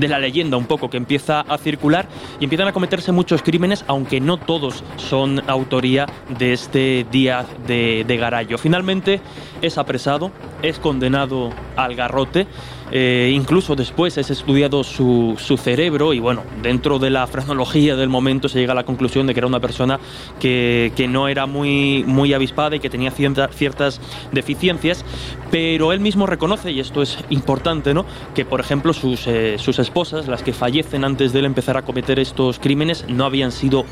[0.01, 2.09] de la leyenda un poco que empieza a circular
[2.41, 6.07] y empiezan a cometerse muchos crímenes, aunque no todos son autoría
[6.39, 8.59] de este Díaz de, de Garallo.
[8.59, 9.21] Finalmente
[9.63, 10.31] es apresado,
[10.63, 12.47] es condenado al garrote,
[12.93, 18.09] eh, incluso después es estudiado su, su cerebro y bueno, dentro de la frenología del
[18.09, 20.01] momento se llega a la conclusión de que era una persona
[20.39, 24.01] que, que no era muy, muy avispada y que tenía cierta- ciertas
[24.33, 25.05] deficiencias,
[25.51, 28.05] pero él mismo reconoce, y esto es importante, ¿no?
[28.35, 31.83] que por ejemplo sus, eh, sus esposas, las que fallecen antes de él empezar a
[31.83, 33.85] cometer estos crímenes, no habían sido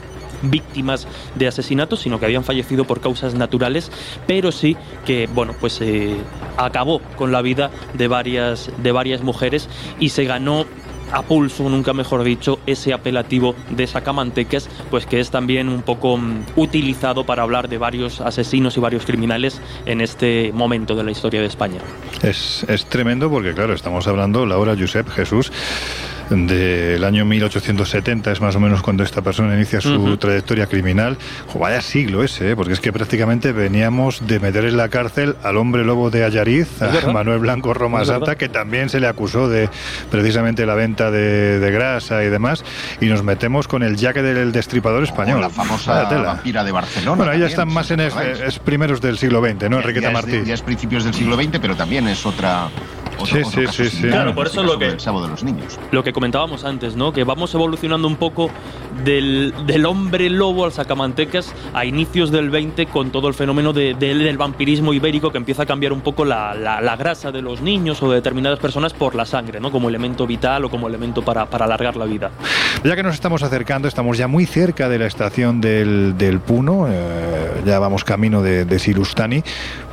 [0.42, 3.90] víctimas de asesinatos, sino que habían fallecido por causas naturales,
[4.26, 6.16] pero sí que, bueno, pues eh,
[6.56, 10.66] acabó con la vida de varias, de varias mujeres y se ganó
[11.12, 16.16] a pulso, nunca mejor dicho, ese apelativo de sacamantecas, pues que es también un poco
[16.16, 21.10] mm, utilizado para hablar de varios asesinos y varios criminales en este momento de la
[21.10, 21.80] historia de España.
[22.22, 25.52] Es, es tremendo porque, claro, estamos hablando, Laura Josep Jesús,
[26.30, 31.16] del año 1870, es más o menos cuando esta persona inicia su trayectoria criminal.
[31.46, 32.56] Jo, vaya siglo ese, ¿eh?
[32.56, 36.82] porque es que prácticamente veníamos de meter en la cárcel al hombre lobo de Ayariz,
[36.82, 37.12] a verdad.
[37.12, 38.26] Manuel Blanco Roma Es verdad.
[38.26, 39.70] Santa, que también se le acusó de
[40.10, 42.64] precisamente la venta de, de grasa y demás,
[43.00, 45.38] y nos metemos con el jaque del destripador español.
[45.38, 47.16] O la famosa vampira de Barcelona.
[47.16, 48.00] Bueno, ahí ya también, están más en
[48.46, 50.48] es, primeros del siglo XX, ¿no, Ya- Enriqueta ya es de- Martí?
[50.48, 52.68] ya es principios del siglo XX, pero también es otra.
[53.18, 54.08] Otro, Sí, otro sí, caso sí, sí.
[54.08, 55.78] Claro, por eso lo que- sábado de los niños.
[55.90, 57.12] lo que comentábamos antes, ¿no?
[57.12, 58.50] Que vamos evolucionando un poco
[59.04, 63.94] del, del hombre lobo al sacamantecas a inicios del 20 con todo el fenómeno de-
[63.94, 67.42] de- del vampirismo ibérico que empieza a cambiar un poco la, la- la grasa de
[67.42, 69.70] los niños o de determinadas personas por la sangre, ¿no?
[69.70, 72.30] Como elemento vital o como elemento para, para alargar la vida.
[72.84, 76.86] Ya que nos estamos acercando, estamos ya muy cerca de la estación del, del Puno,
[76.88, 79.42] eh, ya vamos camino de, de Silustani,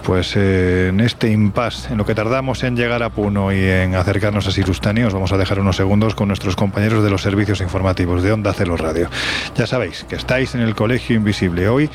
[0.05, 3.95] pues eh, en este impasse, en lo que tardamos en llegar a Puno y en
[3.95, 7.59] acercarnos a Silustani, os vamos a dejar unos segundos con nuestros compañeros de los servicios
[7.59, 9.09] informativos de Onda Celo Radio.
[9.55, 11.89] Ya sabéis que estáis en el Colegio Invisible hoy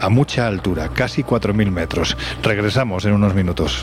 [0.00, 2.16] a mucha altura, casi 4.000 metros.
[2.42, 3.82] Regresamos en unos minutos.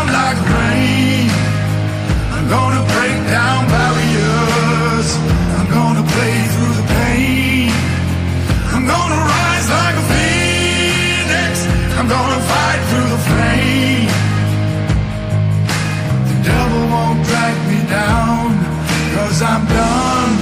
[19.41, 20.33] Cause I'm done.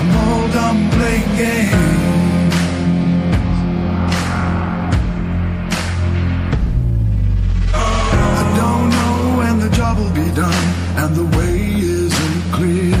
[0.00, 2.54] I'm all done playing games.
[7.74, 10.66] I don't know when the job will be done
[11.00, 12.96] and the way isn't clear.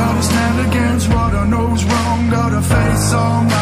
[0.00, 3.61] Gotta stand against what I know's wrong, gotta face all my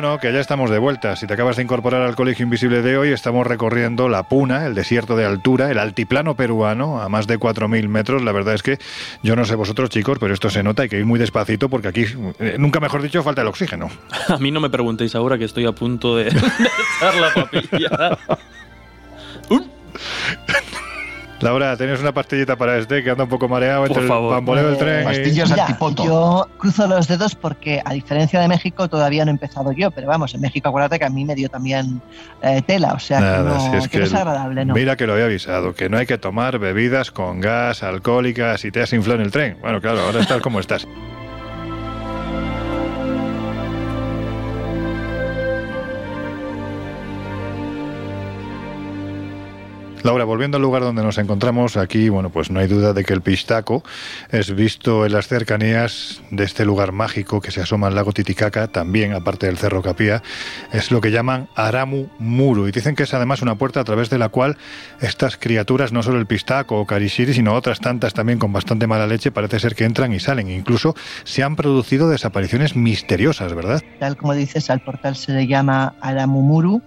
[0.00, 1.16] Bueno, que ya estamos de vuelta.
[1.16, 4.76] Si te acabas de incorporar al Colegio Invisible de hoy, estamos recorriendo la Puna, el
[4.76, 8.22] desierto de altura, el altiplano peruano, a más de 4.000 metros.
[8.22, 8.78] La verdad es que
[9.24, 11.88] yo no sé vosotros, chicos, pero esto se nota, hay que ir muy despacito porque
[11.88, 12.04] aquí,
[12.38, 13.90] eh, nunca mejor dicho, falta el oxígeno.
[14.28, 18.18] A mí no me preguntéis ahora que estoy a punto de, de echar la papilla.
[21.40, 24.32] Laura, ¿tienes una pastillita para este que anda un poco mareado entre el favor.
[24.34, 25.02] bamboleo del Eh, tren?
[25.02, 26.04] y- pastillas Mira, antipoto.
[26.04, 29.92] yo cruzo los dedos porque, a diferencia de México, todavía no he empezado yo.
[29.92, 32.02] Pero vamos, en México, acuérdate que a mí me dio también
[32.42, 32.92] eh, tela.
[32.92, 34.74] O sea, que no, si es que no es agradable, ¿no?
[34.74, 38.72] Mira que lo había avisado, que no hay que tomar bebidas con gas, alcohólicas y
[38.72, 39.58] te has inflado en el tren.
[39.60, 40.88] Bueno, claro, ahora estás como estás.
[50.08, 53.12] Laura, volviendo al lugar donde nos encontramos, aquí, bueno, pues no hay duda de que
[53.12, 53.82] el pistaco
[54.30, 58.68] es visto en las cercanías de este lugar mágico que se asoma al lago Titicaca,
[58.68, 60.22] también, aparte del Cerro Capía,
[60.72, 62.68] es lo que llaman Aramu Muru.
[62.68, 64.56] Y dicen que es además una puerta a través de la cual
[65.02, 69.06] estas criaturas, no solo el pistaco o Karishiri, sino otras tantas también con bastante mala
[69.06, 70.48] leche, parece ser que entran y salen.
[70.48, 70.94] Incluso
[71.24, 73.82] se han producido desapariciones misteriosas, ¿verdad?
[74.00, 76.80] Tal como dices, al portal se le llama Aramumuru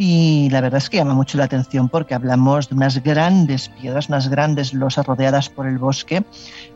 [0.00, 4.08] Y la verdad es que llama mucho la atención porque hablamos de unas grandes piedras,
[4.08, 6.24] unas grandes losas rodeadas por el bosque.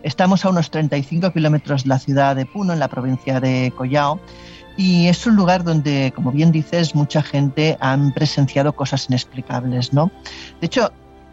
[0.02, 4.20] Estamos a unos 35 kilómetros de la ciudad de Puno, en la provincia de Collao.
[4.76, 10.10] Y es un lugar donde, como bien dices, mucha gente han presenciado cosas inexplicables, ¿no?
[10.60, 10.90] De hecho,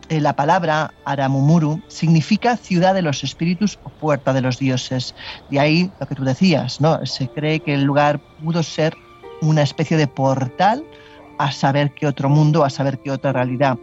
[0.10, 5.16] eh, la palabra Aramumuru significa ciudad de los espíritus o puerta de los dioses.
[5.50, 7.04] De ahí lo que tú decías, ¿no?
[7.08, 8.96] Se cree que el lugar pudo ser
[9.42, 10.84] una especie de portal
[11.40, 13.80] a saber qué otro mundo, a saber qué otra realidad.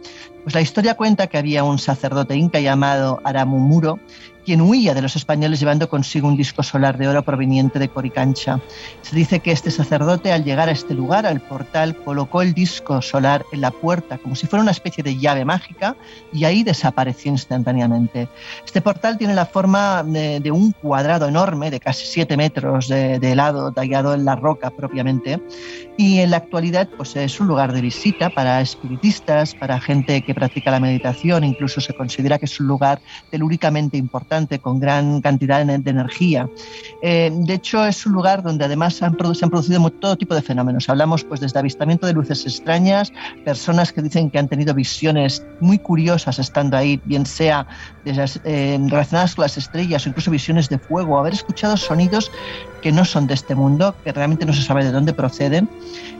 [0.47, 3.99] Pues la historia cuenta que había un sacerdote inca llamado Aramumuro
[4.47, 8.61] quien huía de los españoles llevando consigo un disco solar de oro proveniente de Coricancha.
[9.01, 13.01] Se dice que este sacerdote al llegar a este lugar, al portal, colocó el disco
[13.01, 15.97] solar en la puerta como si fuera una especie de llave mágica
[16.31, 18.29] y ahí desapareció instantáneamente.
[18.65, 23.19] Este portal tiene la forma de, de un cuadrado enorme de casi 7 metros de,
[23.19, 25.41] de lado, tallado en la roca propiamente
[25.97, 30.33] y en la actualidad pues es un lugar de visita para espiritistas, para gente que
[30.37, 35.65] practica la meditación, incluso se considera que es un lugar telúricamente importante con gran cantidad
[35.65, 36.47] de, energía.
[37.01, 40.87] Eh, de hecho es un lugar donde además se han, producido todo tipo de fenómenos.
[40.89, 43.11] Hablamos pues desde avistamiento de luces extrañas,
[43.43, 47.65] personas que dicen que han tenido visiones muy curiosas estando ahí, bien sea
[48.05, 52.31] eh, relacionadas con las estrellas o incluso visiones de fuego, haber escuchado sonidos
[52.81, 55.69] que no son de este mundo, que realmente no se sabe de dónde proceden.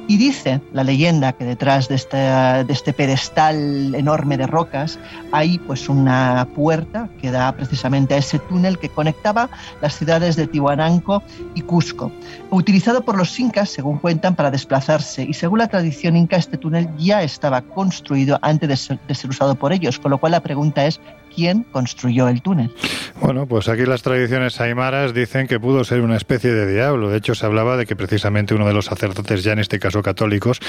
[0.10, 4.98] Y dice la leyenda que detrás de este, de pedestal enorme de rocas
[5.34, 9.50] hay pues una puerta que da precisamente a ese túnel que conectaba
[9.82, 11.24] las ciudades de Tihuananco
[11.56, 12.10] y Cusco,
[12.52, 15.24] utilizado por los incas, según cuentan, para desplazarse.
[15.24, 19.74] Y según la tradición inca, este túnel ya estaba construido antes de ser usado por
[19.74, 21.02] ellos, con lo cual la pregunta es,
[21.38, 22.74] ¿quién construyó el túnel?
[23.22, 27.10] Bueno, pues aquí las tradiciones aymaras dicen que pudo ser una especie de diablo.
[27.10, 30.02] De hecho, se hablaba de que precisamente uno de los sacerdotes, ya en este caso
[30.02, 30.60] católicos,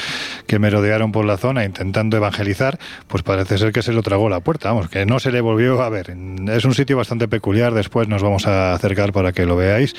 [0.47, 4.41] que merodearon por la zona intentando evangelizar, pues parece ser que se lo tragó la
[4.41, 4.71] puerta.
[4.71, 6.15] Vamos, que no se le volvió a ver.
[6.51, 7.73] Es un sitio bastante peculiar.
[7.73, 9.95] Después nos vamos a acercar para que lo veáis.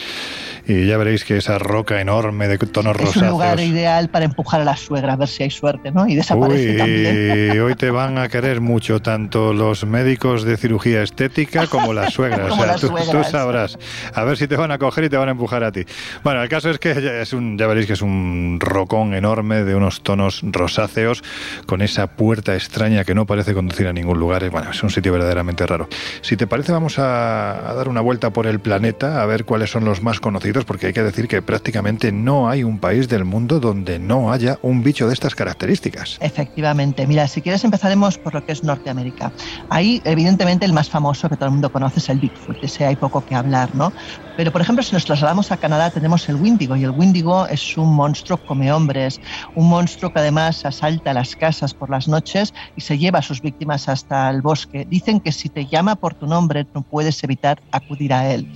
[0.68, 3.74] Y ya veréis que esa roca enorme de tonos Es un lugar rosáceos.
[3.74, 6.08] ideal para empujar a la suegra, a ver si hay suerte, ¿no?
[6.08, 7.52] Y desaparece también.
[7.52, 12.14] Uy, hoy te van a querer mucho tanto los médicos de cirugía estética como las
[12.14, 12.40] suegras.
[12.50, 13.12] Como o sea, las tú, suegras.
[13.12, 13.78] tú sabrás.
[14.14, 15.86] A ver si te van a coger y te van a empujar a ti.
[16.24, 19.64] Bueno, el caso es que ya es un, ya veréis que es un rocón enorme
[19.64, 21.24] de unos tonos rosáceos
[21.66, 24.50] con esa puerta extraña que no parece conducir a ningún lugar.
[24.50, 25.88] Bueno, es un sitio verdaderamente raro.
[26.22, 29.70] Si te parece, vamos a, a dar una vuelta por el planeta a ver cuáles
[29.72, 33.26] son los más conocidos, porque hay que decir que prácticamente no hay un país del
[33.26, 36.18] mundo donde no haya un bicho de estas características.
[36.22, 37.06] Efectivamente.
[37.08, 39.32] Mira, si quieres empezaremos por lo que es Norteamérica.
[39.70, 42.58] Ahí, evidentemente, el más famoso que todo el mundo conoce es el Bigfoot.
[42.64, 43.94] Ese hay poco que hablar, ¿no?
[44.36, 46.76] Pero, por ejemplo, si nos trasladamos a Canadá, tenemos el Wendigo.
[46.76, 49.22] Y el Wendigo es un monstruo come hombres.
[49.56, 53.42] Un monstruo que además asalta las casas por las noches y se lleva a sus
[53.42, 54.88] víctimas hasta el bosque.
[54.90, 58.52] Dicen que si te llama por tu nombre, no puedes evitar acudir a él.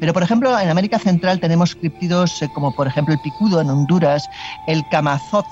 [0.00, 3.68] Pero, por ejemplo, en América Central tenemos criptidos eh, como, por ejemplo, el picudo en
[3.70, 4.28] Honduras,
[4.66, 5.46] el camazotz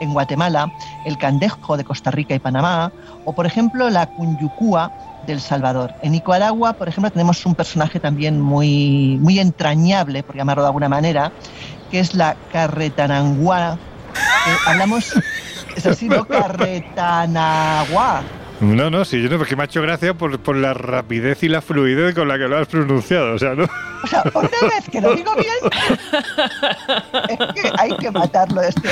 [0.00, 0.72] en Guatemala,
[1.04, 2.92] el candejo de Costa Rica y Panamá,
[3.24, 4.92] o, por ejemplo, la cunyucúa
[5.26, 5.94] del Salvador.
[6.02, 10.88] En Nicaragua, por ejemplo, tenemos un personaje también muy, muy entrañable, por llamarlo de alguna
[10.88, 11.32] manera,
[11.90, 13.74] que es la carretananguá.
[13.74, 15.12] Eh, hablamos,
[15.76, 16.24] es así, ¿no?
[16.28, 18.22] Carretanagua.
[18.60, 21.48] No, no, sí, yo no, porque me ha hecho gracia por, por la rapidez y
[21.48, 23.34] la fluidez con la que lo has pronunciado.
[23.34, 23.64] O sea, ¿no?
[24.02, 25.54] O sea, una vez que lo digo bien,
[27.28, 28.88] es que hay que matarlo este.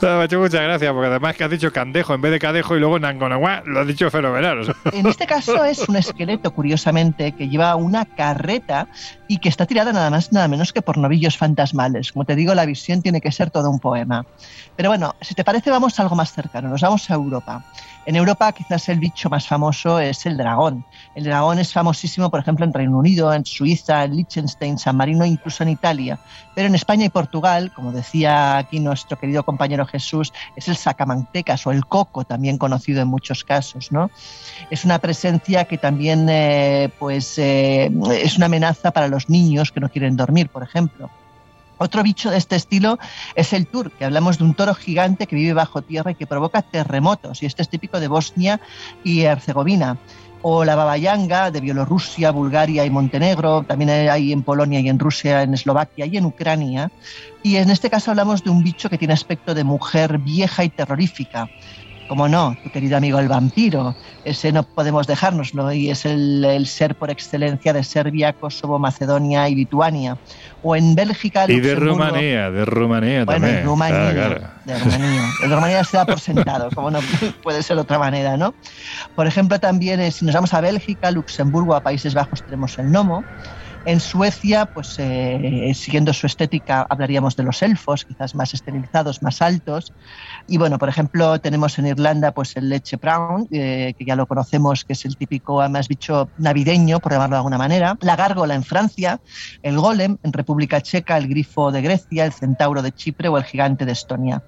[0.00, 2.38] No, me ha hecho mucha gracia, porque además que has dicho candejo en vez de
[2.38, 4.60] cadejo y luego nangonagua, lo has dicho fenomenal.
[4.60, 4.74] o sea.
[4.92, 8.88] En este caso es un esqueleto, curiosamente, que lleva una carreta
[9.30, 12.10] y que está tirada nada más, nada menos que por novillos fantasmales.
[12.10, 14.26] Como te digo, la visión tiene que ser todo un poema.
[14.74, 16.68] Pero bueno, si te parece, vamos a algo más cercano.
[16.68, 17.64] Nos vamos a Europa.
[18.06, 20.84] En Europa, quizás el bicho más famoso es el dragón.
[21.14, 25.24] El dragón es famosísimo, por ejemplo, en Reino Unido, en Suiza, en Liechtenstein, San Marino,
[25.24, 26.18] incluso en Italia.
[26.56, 31.66] Pero en España y Portugal, como decía aquí nuestro querido compañero Jesús, es el sacamantecas
[31.68, 34.10] o el coco, también conocido en muchos casos, ¿no?
[34.70, 39.80] Es una presencia que también eh, pues, eh, es una amenaza para los niños que
[39.80, 41.10] no quieren dormir, por ejemplo.
[41.82, 42.98] Otro bicho de este estilo
[43.34, 46.26] es el tur, que hablamos de un toro gigante que vive bajo tierra y que
[46.26, 48.60] provoca terremotos, y este es típico de Bosnia
[49.02, 49.96] y Herzegovina.
[50.42, 55.42] O la babayanga de Bielorrusia, Bulgaria y Montenegro, también hay en Polonia y en Rusia,
[55.42, 56.90] en Eslovaquia y en Ucrania.
[57.42, 60.68] Y en este caso hablamos de un bicho que tiene aspecto de mujer vieja y
[60.70, 61.48] terrorífica.
[62.10, 63.94] Como no, tu querido amigo el vampiro.
[64.24, 69.48] Ese no podemos dejárnoslo y es el, el ser por excelencia de Serbia, Kosovo, Macedonia
[69.48, 70.18] y Lituania.
[70.64, 73.58] O en Bélgica, Y de Rumanía, de Rumanía bueno, también.
[73.58, 74.52] en Rumanía, Claro, claro.
[74.64, 75.22] de Rumanía.
[75.44, 76.98] En Rumanía se da por sentado, como no
[77.44, 78.54] puede ser de otra manera, ¿no?
[79.14, 82.88] Por ejemplo, también eh, si nos vamos a Bélgica, Luxemburgo, a Países Bajos tenemos el
[82.90, 83.22] gnomo.
[83.86, 89.40] En Suecia, pues eh, siguiendo su estética, hablaríamos de los elfos, quizás más esterilizados, más
[89.40, 89.94] altos.
[90.46, 94.26] Y bueno, por ejemplo, tenemos en Irlanda pues el leche brown, eh, que ya lo
[94.26, 97.96] conocemos, que es el típico, además, bicho navideño, por llamarlo de alguna manera.
[98.02, 99.18] La gárgola en Francia,
[99.62, 103.44] el golem en República Checa, el grifo de Grecia, el centauro de Chipre o el
[103.44, 104.42] gigante de Estonia.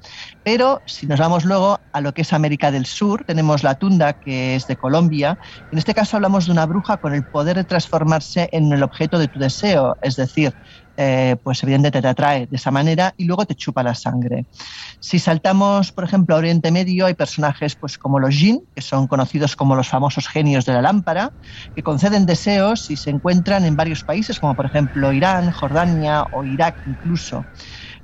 [0.45, 4.13] Pero si nos vamos luego a lo que es América del Sur, tenemos la tunda,
[4.13, 5.39] que es de Colombia.
[5.71, 9.22] En este caso hablamos de una bruja con el poder de transformarse en el objeto
[9.23, 10.55] de tu deseo, es decir,
[10.97, 14.47] eh, pues evidentemente te atrae de esa manera y luego te chupa la sangre.
[15.01, 19.07] Si saltamos, por ejemplo, a Oriente Medio, hay personajes pues, como los jinn, que son
[19.07, 21.33] conocidos como los famosos genios de la lámpara,
[21.75, 26.45] que conceden deseos y se encuentran en varios países, como por ejemplo Irán, Jordania o
[26.45, 27.49] Irak incluso.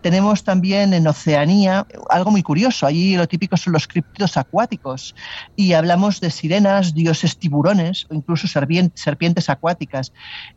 [0.00, 2.86] Tenemos también en Oceanía algo muy curioso.
[2.86, 5.14] Allí lo típico son los críptidos acuáticos
[5.56, 10.12] y hablamos de sirenas, dioses tiburones o incluso serpien- serpientes acuáticas.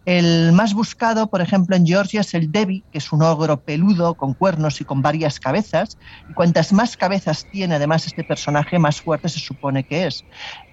[0.05, 4.13] El más buscado, por ejemplo, en Georgia es el Devi, que es un ogro peludo
[4.13, 5.97] con cuernos y con varias cabezas.
[6.29, 10.23] Y cuantas más cabezas tiene además este personaje, más fuerte se supone que es.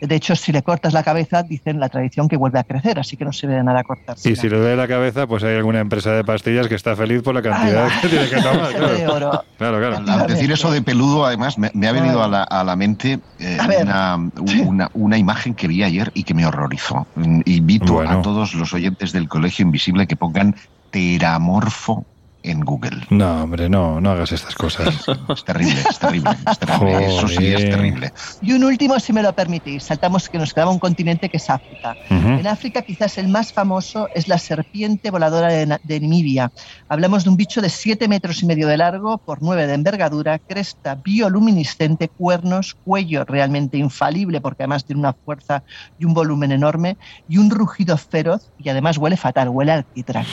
[0.00, 3.16] De hecho, si le cortas la cabeza, dicen la tradición que vuelve a crecer, así
[3.16, 4.30] que no sirve de nada cortarse.
[4.30, 7.22] Y si le duele la cabeza, pues hay alguna empresa de pastillas que está feliz
[7.22, 8.00] por la cantidad Ala.
[8.00, 8.57] que tiene que tomar.
[8.58, 9.44] Claro, de oro.
[9.58, 9.78] claro.
[9.78, 9.96] claro.
[9.96, 12.76] Al, al decir eso de peludo, además, me, me ha venido a la, a la
[12.76, 14.30] mente eh, A una,
[14.66, 17.06] una, una imagen que vi ayer y que me horrorizó.
[17.14, 18.10] Mm, Invito Bueno.
[18.10, 20.54] a todos los oyentes del Colegio Invisible que pongan
[20.90, 22.04] teramorfo
[22.48, 23.06] en Google.
[23.10, 24.88] No, hombre, no, no hagas estas cosas.
[25.28, 27.06] Es terrible, es terrible, es terrible.
[27.06, 28.12] Eso sí es terrible.
[28.42, 31.48] Y un último, si me lo permitís, saltamos que nos quedaba un continente que es
[31.50, 31.96] África.
[32.10, 32.28] Ujú.
[32.28, 36.50] En África quizás el más famoso es la serpiente voladora de, Na- de Namibia.
[36.88, 40.38] Hablamos de un bicho de 7 metros y medio de largo por 9 de envergadura,
[40.38, 45.62] cresta bioluminiscente, cuernos, cuello realmente infalible porque además tiene una fuerza
[45.98, 46.96] y un volumen enorme
[47.28, 50.24] y un rugido feroz y además huele fatal, huele al alquitrán.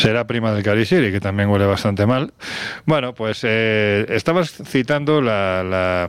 [0.00, 2.32] Será prima del Carishiri, que también huele bastante mal.
[2.86, 6.08] Bueno, pues eh, estabas citando la, la-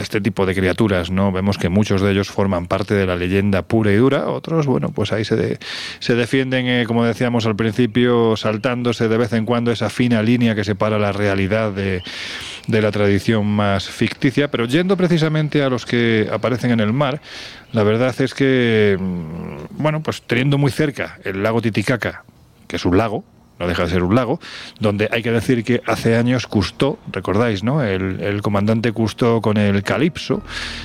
[0.00, 1.32] este tipo de criaturas, ¿no?
[1.32, 4.90] Vemos que muchos de ellos forman parte de la leyenda pura y dura, otros, bueno,
[4.90, 5.58] pues ahí se, de-
[5.98, 10.54] se defienden, eh, como decíamos al principio, saltándose de vez en cuando esa fina línea
[10.54, 12.02] que separa la realidad de,
[12.68, 17.20] de la tradición más ficticia, pero yendo precisamente a los que aparecen en el mar,
[17.72, 22.24] la verdad es que, mm, bueno, pues teniendo muy cerca el lago Titicaca,
[22.68, 23.24] que es un lago,
[23.58, 24.40] no deja de ser un lago,
[24.80, 27.82] donde hay que decir que hace años Cousteau, recordáis, ¿no?
[27.82, 30.42] El, el comandante Cousteau con el Calipso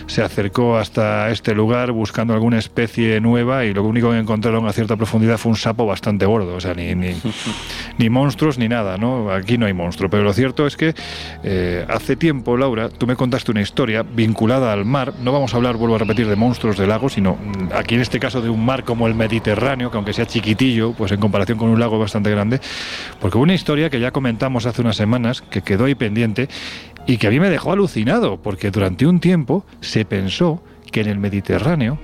[0.07, 4.73] se acercó hasta este lugar buscando alguna especie nueva y lo único que encontraron a
[4.73, 7.15] cierta profundidad fue un sapo bastante gordo, o sea, ni, ni,
[7.97, 9.31] ni monstruos ni nada, ¿no?
[9.31, 10.93] Aquí no hay monstruo, pero lo cierto es que
[11.43, 15.57] eh, hace tiempo, Laura, tú me contaste una historia vinculada al mar, no vamos a
[15.57, 18.49] hablar, vuelvo a repetir, de monstruos de lago, sino mm, aquí en este caso de
[18.49, 21.99] un mar como el Mediterráneo, que aunque sea chiquitillo, pues en comparación con un lago
[21.99, 22.59] bastante grande,
[23.19, 26.49] porque hubo una historia que ya comentamos hace unas semanas, que quedó ahí pendiente
[27.07, 31.07] y que a mí me dejó alucinado, porque durante un tiempo se pensó que en
[31.07, 31.99] el Mediterráneo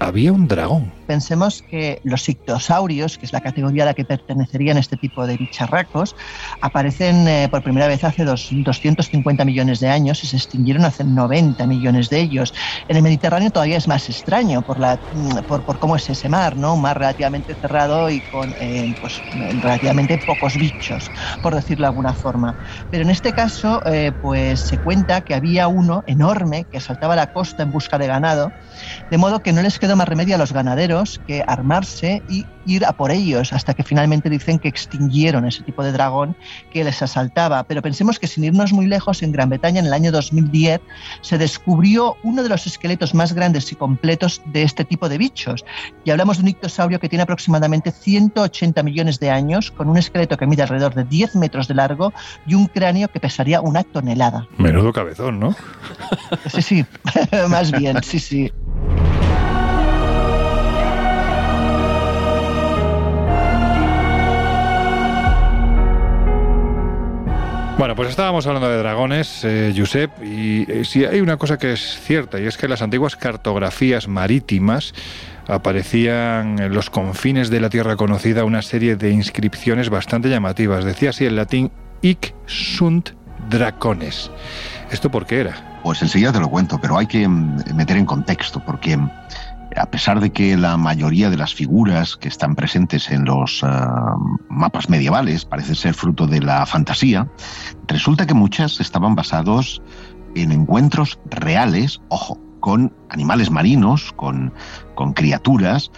[0.00, 0.92] había un dragón.
[1.04, 5.36] Pensemos que los ictosaurios, que es la categoría a la que pertenecerían este tipo de
[5.36, 6.14] bicharracos,
[6.60, 11.04] aparecen eh, por primera vez hace dos- 250 millones de años y se extinguieron hace
[11.04, 12.52] 90 millones de ellos.
[12.88, 16.56] En el Mediterráneo todavía es más extraño por, la, mm, por, cómo es ese mar,
[16.56, 16.74] ¿no?
[16.74, 22.14] Un mar relativamente cerrado y con eh, pues, relativamente pocos bichos, por decirlo de alguna
[22.14, 22.56] forma.
[22.88, 27.26] Pero en este caso, eh, pues se cuenta que había uno enorme que saltaba la
[27.28, 28.54] costa en busca de ganado,
[29.10, 30.93] de modo que no les quedó más remedio a los ganaderos
[31.26, 35.82] que armarse y ir a por ellos, hasta que finalmente dicen que extinguieron ese tipo
[35.82, 36.36] de dragón
[36.72, 37.64] que les asaltaba.
[37.64, 40.80] Pero pensemos que sin irnos muy lejos, en Gran Bretaña en el año 2010
[41.20, 45.64] se descubrió uno de los esqueletos más grandes y completos de este tipo de bichos.
[46.04, 50.36] Y hablamos de un ictosaurio que tiene aproximadamente 180 millones de años, con un esqueleto
[50.36, 52.12] que mide alrededor de 10 metros de largo
[52.46, 54.48] y un cráneo que pesaría una tonelada.
[54.56, 55.54] Menudo cabezón, ¿no?
[56.48, 56.86] Sí, sí,
[57.48, 58.52] más bien, sí, sí.
[67.76, 71.72] Bueno, pues estábamos hablando de dragones, eh, Josep, y eh, si hay una cosa que
[71.72, 74.94] es cierta, y es que las antiguas cartografías marítimas
[75.48, 80.84] aparecían en los confines de la tierra conocida una serie de inscripciones bastante llamativas.
[80.84, 83.10] Decía así en latín, hic sunt
[83.50, 84.30] dracones.
[84.90, 85.80] ¿Esto por qué era?
[85.82, 89.10] Pues enseguida te lo cuento, pero hay que mm, meter en contexto, porque mm,
[89.76, 94.16] a pesar de que la mayoría de las figuras que están presentes en los ah,
[94.48, 97.28] mapas medievales parece ser fruto de la fantasía,
[97.88, 99.82] resulta que muchas estaban basados
[100.34, 104.52] en encuentros reales, ojo, con animales marinos, con,
[104.94, 105.90] con criaturas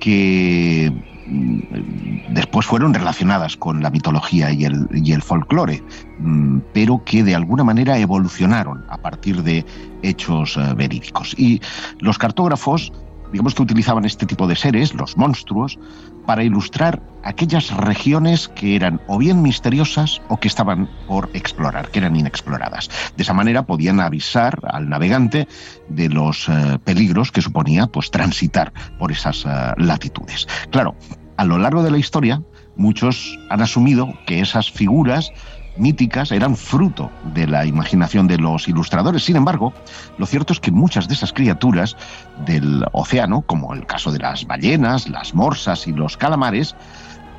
[0.00, 0.92] que
[1.26, 5.82] mm, después fueron relacionadas con la mitología y el, y el folclore,
[6.18, 9.64] mm, pero que de alguna manera evolucionaron a partir de
[10.02, 11.34] hechos eh, verídicos.
[11.38, 11.60] Y
[12.00, 12.92] los cartógrafos,
[13.32, 15.78] digamos que utilizaban este tipo de seres, los monstruos,
[16.26, 21.98] para ilustrar aquellas regiones que eran o bien misteriosas o que estaban por explorar, que
[21.98, 22.90] eran inexploradas.
[23.16, 25.48] De esa manera podían avisar al navegante
[25.88, 30.46] de los eh, peligros que suponía pues transitar por esas eh, latitudes.
[30.70, 30.94] Claro,
[31.36, 32.42] a lo largo de la historia
[32.76, 35.32] muchos han asumido que esas figuras
[35.76, 39.24] míticas eran fruto de la imaginación de los ilustradores.
[39.24, 39.72] Sin embargo,
[40.18, 41.96] lo cierto es que muchas de esas criaturas
[42.44, 46.74] del océano, como el caso de las ballenas, las morsas y los calamares,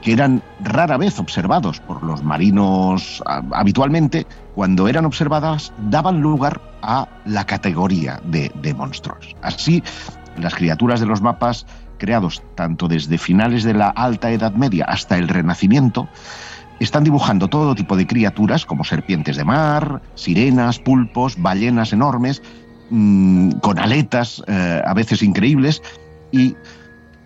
[0.01, 6.61] que eran rara vez observados por los marinos ah, habitualmente, cuando eran observadas daban lugar
[6.81, 9.35] a la categoría de, de monstruos.
[9.41, 9.81] Así,
[10.37, 11.65] las criaturas de los mapas
[11.97, 16.09] creados tanto desde finales de la Alta Edad Media hasta el Renacimiento,
[16.79, 22.41] están dibujando todo tipo de criaturas como serpientes de mar, sirenas, pulpos, ballenas enormes,
[22.89, 25.81] mmm, con aletas eh, a veces increíbles
[26.31, 26.55] y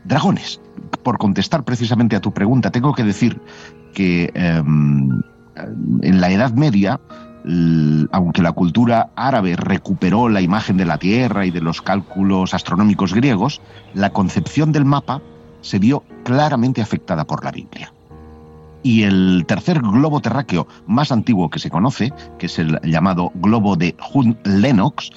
[0.04, 0.60] dragones.
[1.04, 3.42] Por contestar precisamente a tu pregunta, tengo que decir
[3.94, 4.62] que eh,
[6.02, 7.00] en la Edad Media,
[8.12, 13.14] aunque la cultura árabe recuperó la imagen de la Tierra y de los cálculos astronómicos
[13.14, 13.62] griegos,
[13.94, 15.22] la concepción del mapa
[15.62, 17.92] se vio claramente afectada por la Biblia.
[18.88, 23.76] Y el tercer globo terráqueo más antiguo que se conoce, que es el llamado globo
[23.76, 25.10] de Hun Lennox,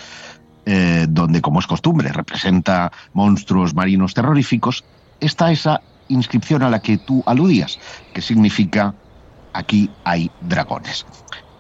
[0.67, 4.83] eh, donde, como es costumbre, representa monstruos marinos terroríficos,
[5.21, 7.79] está esa inscripción a la que tú aludías,
[8.13, 8.97] que significa
[9.53, 11.07] aquí hay dragones.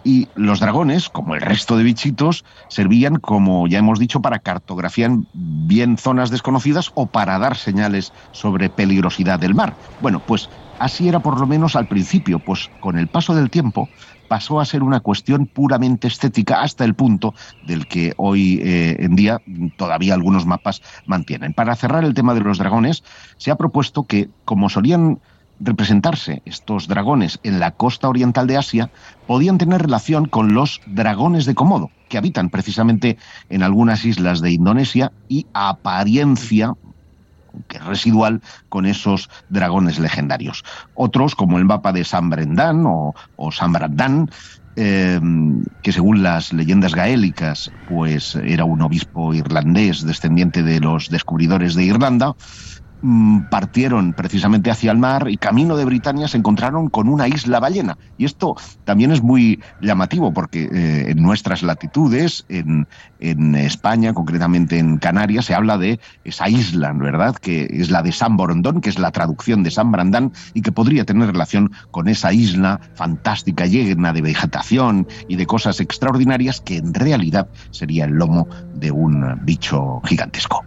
[0.02, 5.12] Y los dragones, como el resto de bichitos, servían, como ya hemos dicho, para cartografiar
[5.32, 9.76] bien zonas desconocidas o para dar señales sobre peligrosidad del mar.
[10.00, 10.48] Bueno, pues
[10.81, 13.89] así era por lo menos al principio, pues con el paso del tiempo
[14.28, 17.35] pasó a ser una cuestión puramente estética hasta el punto
[17.66, 19.41] del que hoy eh, en día
[19.76, 21.53] todavía algunos mapas mantienen.
[21.53, 23.03] Para cerrar el tema de los dragones,
[23.37, 25.20] se ha propuesto que, como solían
[25.59, 28.91] representarse estos dragones en la costa oriental de Asia,
[29.26, 33.18] podían tener relación con los dragones de Komodo, que habitan precisamente
[33.51, 36.74] en algunas islas de Indonesia y apariencia
[37.68, 40.62] que es residual con esos dragones legendarios.
[40.94, 43.14] Otros, como el mapa de San Brendan o,
[43.53, 44.30] San Brandan,
[44.76, 45.20] eh,
[45.82, 51.84] que según las leyendas gaélicas, pues era un obispo irlandés descendiente de los descubridores de
[51.84, 52.34] Irlanda,
[53.51, 57.96] partieron precisamente hacia el mar y camino de Britania se encontraron con una isla ballena.
[58.18, 62.86] Y esto también es muy llamativo porque eh, en nuestras latitudes, en,
[63.20, 67.36] en España, concretamente en Canarias, se habla de esa isla, ¿verdad?
[67.36, 70.72] Que es la de San Borondón, que es la traducción de San Brandán y que
[70.72, 76.76] podría tener relación con esa isla fantástica, llena de vegetación y de cosas extraordinarias que
[76.76, 80.64] en realidad sería el lomo de un bicho gigantesco.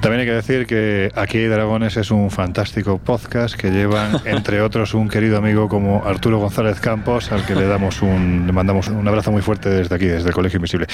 [0.00, 4.60] También hay que decir que Aquí hay Dragones es un fantástico podcast que llevan, entre
[4.60, 8.88] otros, un querido amigo como Arturo González Campos, al que le damos un, le mandamos
[8.88, 10.86] un abrazo muy fuerte desde aquí, desde el Colegio Invisible.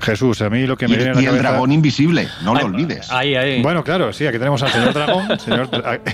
[0.00, 2.54] Jesús, a mí lo que me Y, viene a la y el dragón invisible, no
[2.54, 3.10] lo olvides.
[3.12, 3.62] Ahí, ahí.
[3.62, 5.38] Bueno, claro, sí, aquí tenemos al señor Dragón.
[5.38, 5.70] señor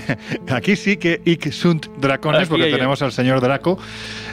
[0.49, 3.79] aquí sí que Ic sunt dracones, porque tenemos al señor Draco,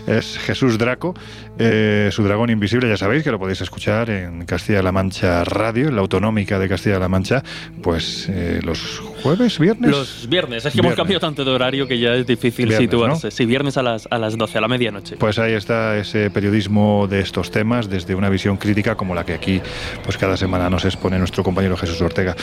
[0.07, 1.15] es Jesús Draco,
[1.59, 5.97] eh, su dragón invisible, ya sabéis que lo podéis escuchar en Castilla-La Mancha Radio, en
[5.97, 7.43] la autonómica de Castilla-La Mancha,
[7.83, 9.91] pues eh, los jueves, viernes.
[9.91, 13.27] Los viernes, es que hemos cambiado tanto de horario que ya es difícil Viernes, situarse.
[13.27, 13.31] ¿no?
[13.31, 15.17] Sí, viernes a las, a las 12, a la medianoche.
[15.17, 19.35] Pues ahí está ese periodismo de estos temas desde una visión crítica como la que
[19.35, 19.61] aquí
[20.05, 22.37] pues cada semana nos expone nuestro compañero Jesús Ortega.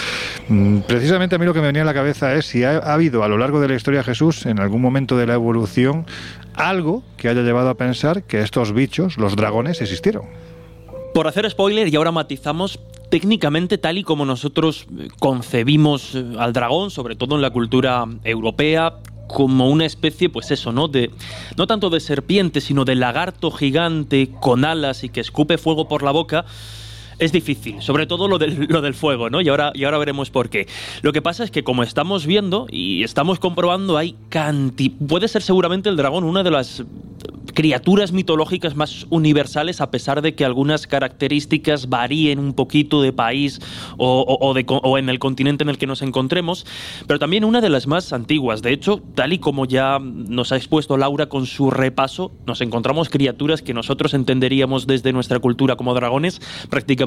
[0.49, 2.93] Mm, Precisamente a mí lo que me venía a la cabeza es si ha, ha
[2.93, 6.05] habido a lo largo de la historia Jesús en algún momento de la evolución
[6.55, 10.23] algo que haya llevado a pensar que estos bichos, los dragones, existieron.
[11.13, 12.79] Por hacer spoiler, y ahora matizamos
[13.09, 18.05] técnicamente tal y como nosotros eh, concebimos eh, al dragón, sobre todo en la cultura
[18.23, 18.95] europea,
[19.27, 20.87] como una especie, pues eso, ¿no?
[20.87, 21.11] De,
[21.57, 26.03] no tanto de serpiente, sino de lagarto gigante con alas y que escupe fuego por
[26.03, 26.45] la boca.
[27.20, 29.41] Es difícil, sobre todo lo del, lo del fuego, ¿no?
[29.41, 30.68] Y ahora, y ahora veremos por qué.
[31.01, 34.89] Lo que pasa es que como estamos viendo y estamos comprobando, hay canti...
[34.89, 36.84] Puede ser seguramente el dragón una de las
[37.53, 43.59] criaturas mitológicas más universales, a pesar de que algunas características varíen un poquito de país
[43.97, 46.66] o, o- o de o en el continente en el que nos encontremos,
[47.05, 48.61] pero también una de las más antiguas.
[48.64, 53.09] De hecho, tal y como ya nos ha expuesto Laura con su repaso, nos encontramos
[53.09, 57.03] criaturas que nosotros entenderíamos desde nuestra cultura como dragones prácticamente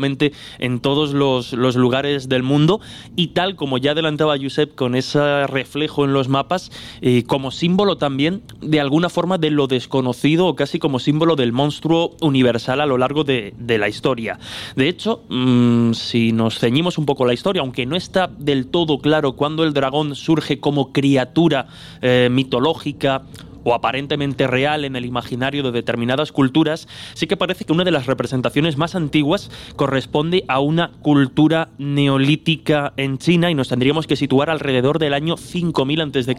[0.58, 2.80] en todos los, lugares del mundo
[3.16, 7.98] y tal como ya adelantaba Josep con ese reflejo en los mapas, eh, como símbolo
[7.98, 12.86] también de alguna forma de lo desconocido o casi como símbolo del monstruo universal a
[12.86, 14.38] lo largo de, la historia.
[14.74, 18.98] De hecho, mm, si nos ceñimos un poco la historia, aunque no está del todo
[18.98, 21.66] claro cuándo el dragón surge como criatura
[22.00, 23.22] eh, mitológica
[23.66, 27.90] o aparentemente real en el imaginario de determinadas culturas, sí que parece que una de
[27.90, 34.14] las representaciones más antiguas corresponde a una cultura neolítica en China y nos tendríamos que
[34.14, 36.36] situar alrededor del año 5000 a.C.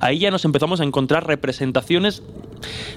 [0.00, 2.22] Ahí ya nos empezamos a encontrar representaciones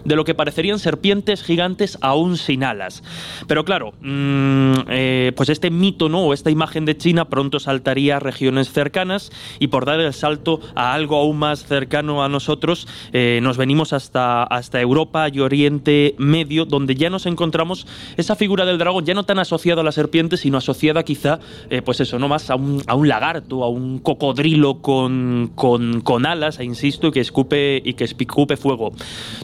[0.03, 3.03] de lo que parecerían serpientes gigantes aún sin alas.
[3.47, 6.21] Pero claro, mm, eh, pues este mito ¿no?
[6.21, 10.59] o esta imagen de China pronto saltaría a regiones cercanas y por dar el salto
[10.75, 16.15] a algo aún más cercano a nosotros, eh, nos venimos hasta, hasta Europa y Oriente
[16.17, 17.87] Medio, donde ya nos encontramos
[18.17, 21.39] esa figura del dragón ya no tan asociada a la serpiente, sino asociada quizá,
[21.69, 26.01] eh, pues eso, no más a un, a un lagarto, a un cocodrilo con, con,
[26.01, 28.91] con alas, e insisto, que escupe y que escupe fuego.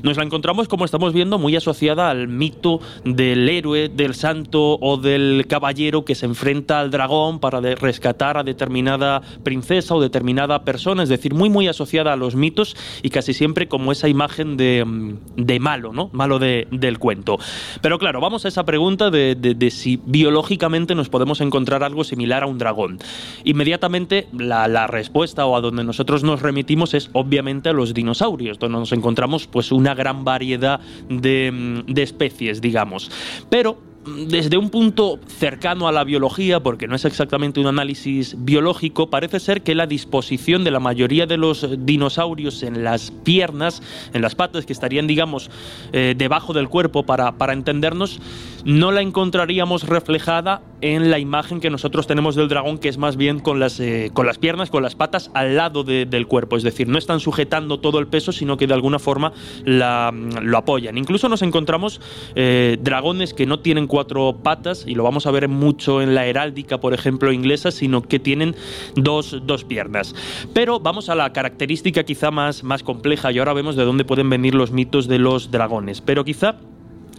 [0.04, 4.98] Nos la encontramos, como estamos viendo, muy asociada al mito del héroe, del santo o
[4.98, 11.04] del caballero que se enfrenta al dragón para rescatar a determinada princesa o determinada persona,
[11.04, 14.84] es decir, muy muy asociada a los mitos y casi siempre como esa imagen de,
[14.84, 16.10] mm, de malo, ¿no?
[16.12, 17.38] Malo de- del cuento.
[17.82, 22.48] Pero claro, vamos a esa pregunta de, si biológicamente nos podemos encontrar algo similar a
[22.48, 22.98] un dragón.
[23.44, 28.80] Inmediatamente la, respuesta o a donde nosotros nos remitimos es obviamente a los dinosaurios, donde
[28.80, 31.52] nos encontramos pues una gran variedad de,
[31.88, 33.12] mm, especies, digamos.
[33.50, 39.10] Pero desde un punto cercano a la biología, porque no es exactamente un análisis biológico,
[39.10, 43.82] parece ser que la disposición de la mayoría de los dinosaurios en las piernas,
[44.14, 45.52] en las patas que estarían, digamos,
[45.94, 48.20] eh, debajo del cuerpo para, para entendernos,
[48.66, 53.16] no la encontraríamos reflejada en la imagen que nosotros tenemos del dragón, que es más
[53.16, 56.58] bien con las, eh, con las piernas, con las patas al lado de- del cuerpo.
[56.58, 60.12] Es decir, no están sujetando todo el peso, sino que de alguna forma la-
[60.42, 60.98] lo apoyan.
[60.98, 62.02] Incluso nos encontramos
[62.36, 66.26] eh, dragones que no tienen cuatro patas, y lo vamos a ver mucho en la
[66.26, 68.56] heráldica, por ejemplo, inglesa, sino que tienen
[68.96, 70.16] dos, dos piernas.
[70.54, 74.30] Pero vamos a la característica quizá más, más compleja, y ahora vemos de dónde pueden
[74.30, 76.02] venir los mitos de los dragones.
[76.02, 76.56] Pero quizá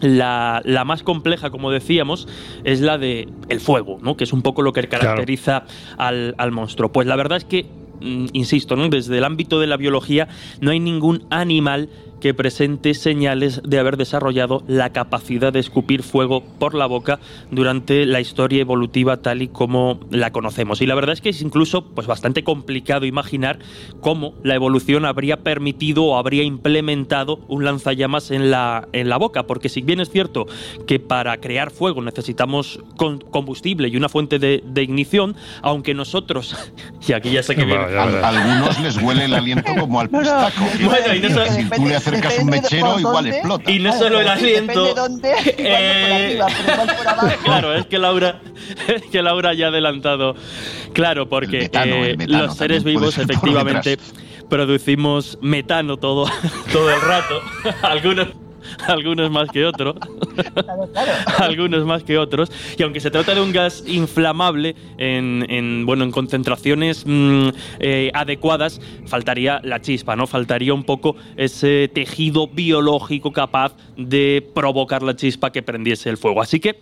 [0.03, 2.29] la, la más compleja, como decíamos,
[2.65, 4.17] es la de el fuego, ¿no?
[4.17, 5.65] Que es un poco lo que caracteriza
[5.97, 6.93] al, al monstruo.
[6.93, 7.67] Pues la verdad es que,
[8.01, 8.89] mm, insisto, ¿no?
[8.89, 10.29] Desde el ámbito de la biología
[10.61, 11.89] no hay ningún animal
[12.23, 17.19] que presente señales de haber desarrollado la capacidad de escupir fuego por la boca
[17.51, 20.81] durante la historia evolutiva tal y como la conocemos.
[20.83, 23.59] Y la verdad es que es incluso pues, bastante complicado imaginar
[24.01, 29.43] cómo la evolución habría permitido o habría implementado un lanzallamas en la, en la boca,
[29.49, 30.47] porque si bien es cierto
[30.87, 36.55] que para crear fuego necesitamos con- combustible y una fuente de, de ignición, aunque nosotros,
[37.09, 40.63] y aquí ya sé que viene- A algunos les huele el aliento como al pistaco.
[40.85, 43.31] Bueno, y si tú le acercas un mechero, igual dónde.
[43.31, 43.71] explota.
[43.71, 44.85] Y no solo el aliento.
[44.85, 47.29] De dónde, por Eh, arriba, pero igual por abajo.
[47.45, 48.41] Claro, es que Laura,
[48.89, 50.35] es que Laura ya ha adelantado.
[50.93, 53.99] Claro, porque El metano, el eh, metano los seres vivos efectivamente
[54.49, 56.27] producimos metano todo,
[56.73, 57.41] todo el rato.
[57.83, 58.29] algunos,
[58.87, 59.97] algunos más que otros.
[59.97, 61.13] Claro, claro.
[61.39, 62.51] algunos más que otros.
[62.77, 67.49] Y aunque se trata de un gas inflamable en, en, bueno, en concentraciones mm,
[67.81, 70.27] eh, adecuadas, faltaría la chispa, ¿no?
[70.27, 76.43] Faltaría un poco ese tejido biológico capaz de provocar la chispa que prendiese el fuego.
[76.43, 76.81] Así que.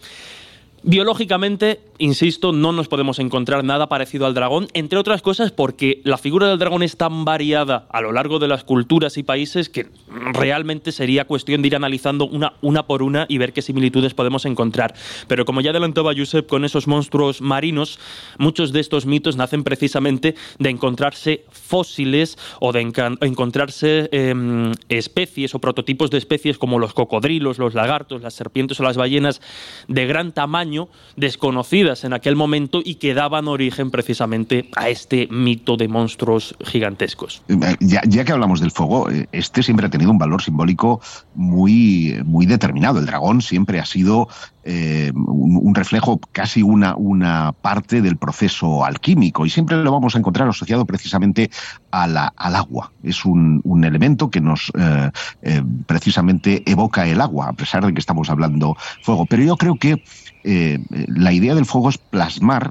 [0.83, 6.19] Biológicamente, insisto, no nos podemos encontrar nada parecido al dragón, entre otras cosas porque la
[6.19, 9.87] figura del dragón es tan variada a lo largo de las culturas y países que
[10.09, 14.47] realmente sería cuestión de ir analizando una, una por una y ver qué similitudes podemos
[14.47, 14.95] encontrar.
[15.29, 17.99] Pero como ya adelantaba Josep con esos monstruos marinos,
[18.39, 25.59] muchos de estos mitos nacen precisamente de encontrarse fósiles o de encontrarse em, especies o
[25.59, 29.43] prototipos de especies como los cocodrilos, los lagartos, las serpientes o las ballenas
[29.87, 35.77] de gran tamaño, desconocidas en aquel momento y que daban origen precisamente a este mito
[35.77, 37.43] de monstruos gigantescos.
[37.81, 41.01] Ya, ya que hablamos del fuego, eh, este siempre ha tenido un valor simbólico
[41.35, 43.01] muy, muy determinado.
[43.01, 44.29] El dragón siempre ha sido
[44.63, 50.19] eh, un, reflejo, casi una, una parte del proceso alquímico y siempre lo vamos a
[50.19, 51.51] encontrar asociado precisamente
[51.91, 52.93] a la- al agua.
[53.03, 55.11] Es un, un elemento que nos eh,
[55.43, 59.27] eh, precisamente evoca el agua, a pesar de que estamos hablando fuego.
[59.27, 60.01] Pero yo creo que
[60.43, 62.71] la idea del fuego es plasmar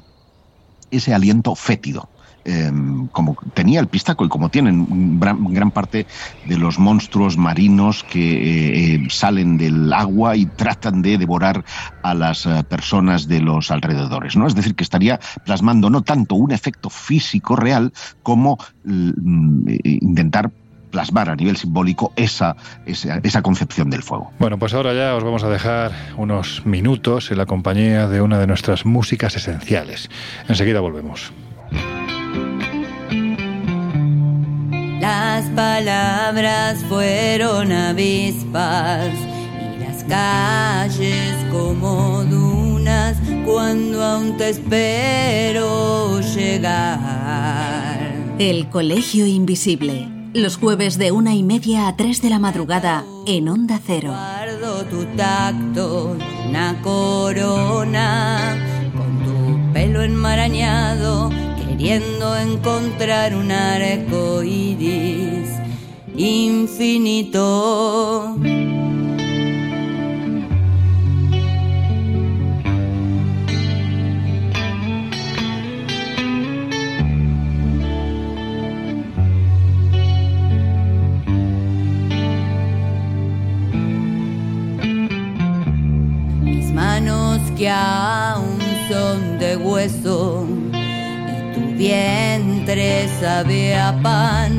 [0.90, 2.10] ese aliento fétido.
[2.44, 2.70] Eh,
[3.12, 6.06] como tenía el pistaco y como tienen gran, gran parte
[6.46, 11.64] de los monstruos marinos que eh, eh, salen del agua y tratan de devorar
[12.02, 14.46] a las eh, personas de los alrededores, ¿no?
[14.46, 20.50] Es decir, que estaría plasmando no tanto un efecto físico real como mm, intentar
[20.90, 24.32] plasmar a nivel simbólico esa, esa, esa concepción del fuego.
[24.40, 28.38] Bueno, pues ahora ya os vamos a dejar unos minutos en la compañía de una
[28.38, 30.10] de nuestras músicas esenciales.
[30.48, 31.32] Enseguida volvemos.
[35.00, 48.12] Las palabras fueron avispas y las calles como dunas cuando aún te espero llegar.
[48.38, 50.06] El Colegio Invisible.
[50.34, 54.10] Los jueves de una y media a tres de la madrugada en Onda Cero.
[54.10, 56.14] Guardo tu tacto,
[56.46, 58.54] una corona
[58.94, 61.30] con tu pelo enmarañado,
[61.80, 65.48] queriendo encontrar un arco iris
[66.14, 67.46] infinito.
[86.42, 88.58] Mis manos que aún
[88.90, 90.69] son de hueso
[91.80, 94.52] vientre sabe a pan.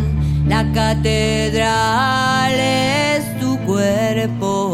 [0.48, 4.74] La catedral es tu cuerpo.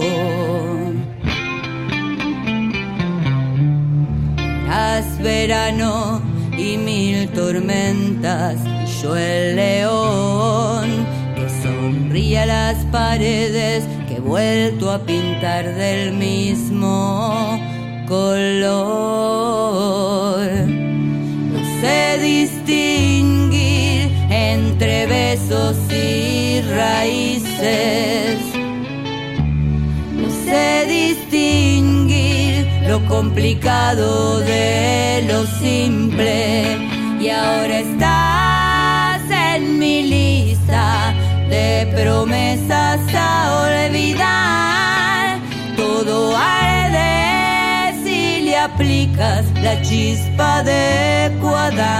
[4.71, 6.21] Haz verano
[6.57, 10.87] y mil tormentas y yo el león
[11.35, 17.59] que sonríe a las paredes que he vuelto a pintar del mismo
[18.07, 19.67] color.
[22.47, 28.37] Distinguir entre besos y raíces.
[30.13, 36.77] No sé distinguir lo complicado de lo simple.
[37.19, 41.13] Y ahora estás en mi lista
[41.49, 44.66] de promesas a olvidar.
[49.17, 51.93] La chispa adecuada.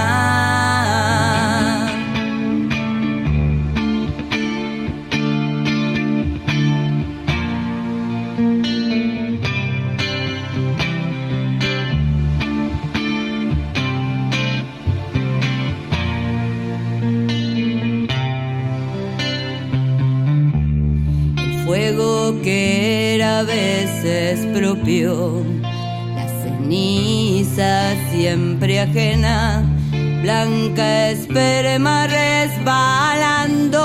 [21.36, 25.37] el fuego que era a veces propio,
[28.28, 29.62] siempre ajena,
[30.20, 33.80] blanca esperma resbalando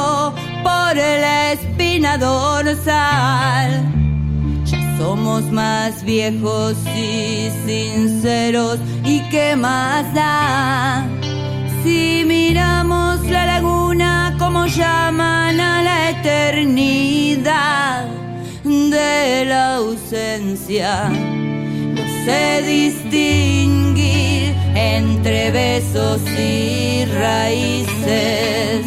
[0.63, 3.69] por la espina dorsal.
[4.65, 11.07] Ya somos más viejos y sinceros, ¿y qué más da?
[11.83, 18.07] Si miramos la laguna como llaman a la eternidad
[18.65, 21.09] de la ausencia,
[21.95, 23.82] no sé distinguir
[24.95, 28.85] entre besos y raíces.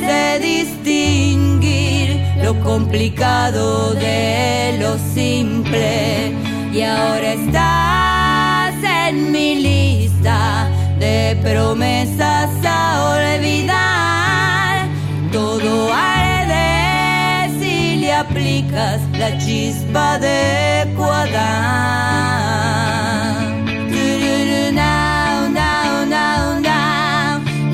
[0.00, 6.34] Sé distinguir lo complicado de lo simple
[6.72, 8.74] y ahora estás
[9.06, 12.80] en mi lista de promesas a
[13.16, 14.88] olvidar.
[15.32, 21.64] Todo arde si le aplicas la chispa adecuada.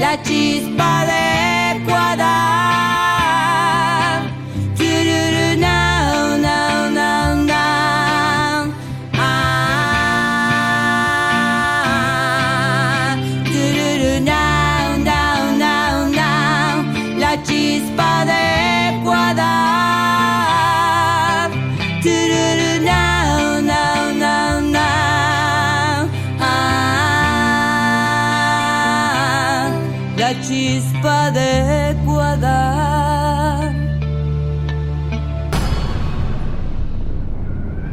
[0.00, 2.69] La chispa adecuada.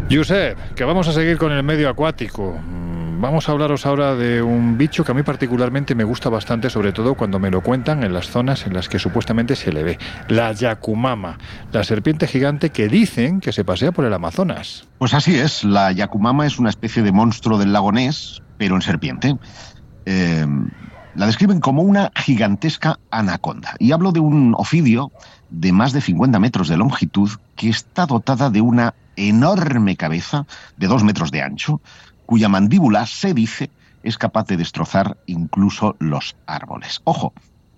[0.09, 2.57] Josep, que vamos a seguir con el medio acuático.
[2.59, 6.69] Mm, Vamos a hablaros ahora de un bicho que a mí particularmente me gusta bastante,
[6.69, 9.83] sobre todo cuando me lo cuentan en las zonas en las que supuestamente se le
[9.83, 9.97] ve.
[10.27, 11.39] La Yakumama,
[11.71, 14.87] la serpiente gigante que dicen que se pasea por el Amazonas.
[14.99, 18.83] Pues así es, la Yakumama es una especie de monstruo del lago Ness, pero en
[18.83, 19.35] serpiente.
[20.05, 20.45] Eh,
[21.18, 23.76] la describen como una gigantesca anaconda.
[23.80, 25.11] Y hablo de un ofidio
[25.49, 30.45] de más de 50 metros de longitud que está dotada de una enorme cabeza
[30.78, 31.82] de dos metros de ancho,
[32.28, 33.72] cuya mandíbula, se dice,
[34.03, 37.01] es capaz de destrozar incluso los árboles.
[37.03, 37.34] Ojo,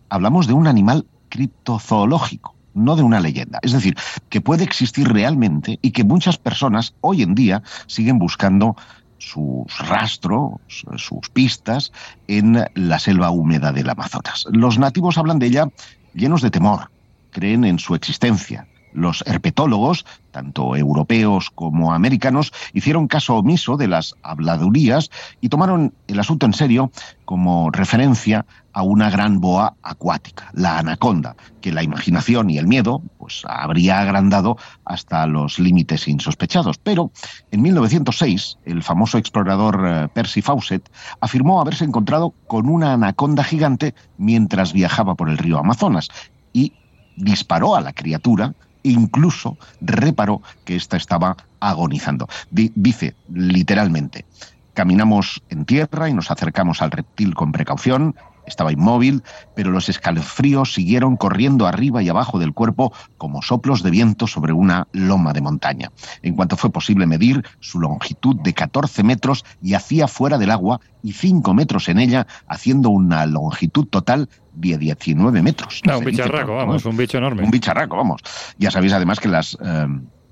[0.10, 3.60] hablamos de un animal criptozoológico, no de una leyenda.
[3.62, 3.96] Es decir,
[4.28, 8.76] que puede existir realmente y que muchas personas hoy en día siguen buscando
[9.20, 10.54] sus rastros,
[10.96, 11.92] sus pistas
[12.28, 14.48] en la selva húmeda del Amazonas.
[14.52, 15.70] Los nativos hablan de ella
[16.14, 16.90] llenos de temor,
[17.32, 18.68] creen en su existencia.
[18.94, 25.10] Los herpetólogos, tanto europeos como americanos, hicieron caso omiso de las habladurías
[25.42, 26.92] y tomaron el asunto en serio
[27.26, 33.02] como referencia a una gran boa acuática, la anaconda, que la imaginación y el miedo
[33.18, 36.78] pues, habría agrandado hasta los límites insospechados.
[36.78, 37.12] Pero
[37.52, 43.96] en 1906, el famoso explorador eh, Percy Fawcett afirmó haberse encontrado con una anaconda gigante
[44.18, 46.10] mientras viajaba por el río Amazonas
[46.54, 46.74] y
[47.16, 52.28] disparó a la criatura incluso reparó que ésta estaba agonizando.
[52.50, 54.26] Di- dice literalmente,
[54.74, 58.16] caminamos en tierra y nos acercamos al reptil con precaución,
[58.46, 59.22] estaba inmóvil,
[59.56, 64.54] pero los escalofríos siguieron corriendo arriba y abajo del cuerpo como soplos de viento sobre
[64.54, 65.92] una loma de montaña.
[66.24, 70.80] En cuanto fue posible medir su longitud de 14 metros y hacía fuera del agua
[71.04, 74.30] y 5 metros en ella, haciendo una longitud total
[74.60, 75.82] de 19 metros.
[75.86, 77.44] No, un bicharraco, vamos, un bicho enorme.
[77.44, 78.22] Un bicharraco, vamos.
[78.58, 79.88] Ya sabéis además que las eh,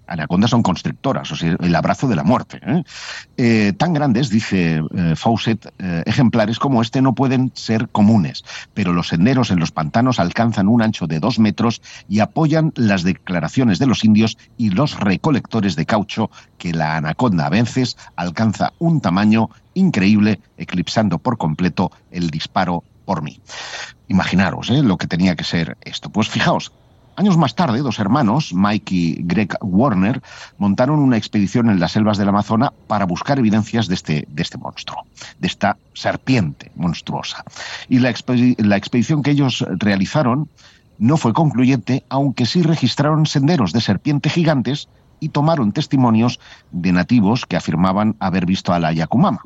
[0.07, 2.59] anacondas son constrictoras, o sea, el abrazo de la muerte.
[2.65, 2.83] ¿eh?
[3.37, 8.93] Eh, tan grandes, dice eh, Fawcett, eh, ejemplares como este no pueden ser comunes, pero
[8.93, 13.79] los senderos en los pantanos alcanzan un ancho de dos metros y apoyan las declaraciones
[13.79, 19.01] de los indios y los recolectores de caucho que la anaconda a veces alcanza un
[19.01, 23.39] tamaño increíble, eclipsando por completo el disparo por mí.
[24.07, 24.83] Imaginaros ¿eh?
[24.83, 26.09] lo que tenía que ser esto.
[26.09, 26.71] Pues fijaos,
[27.15, 30.21] años más tarde, dos hermanos, Mike y Greg Warner,
[30.57, 34.57] montaron una expedición en las selvas del Amazonas para buscar evidencias de este, de este
[34.57, 35.05] monstruo,
[35.39, 37.43] de esta serpiente monstruosa.
[37.89, 38.13] Y la,
[38.57, 40.49] la expedición que ellos realizaron
[40.99, 44.87] no fue concluyente, aunque sí registraron senderos de serpiente gigantes
[45.19, 46.39] y tomaron testimonios
[46.71, 49.41] de nativos que afirmaban haber visto a la Yakumama.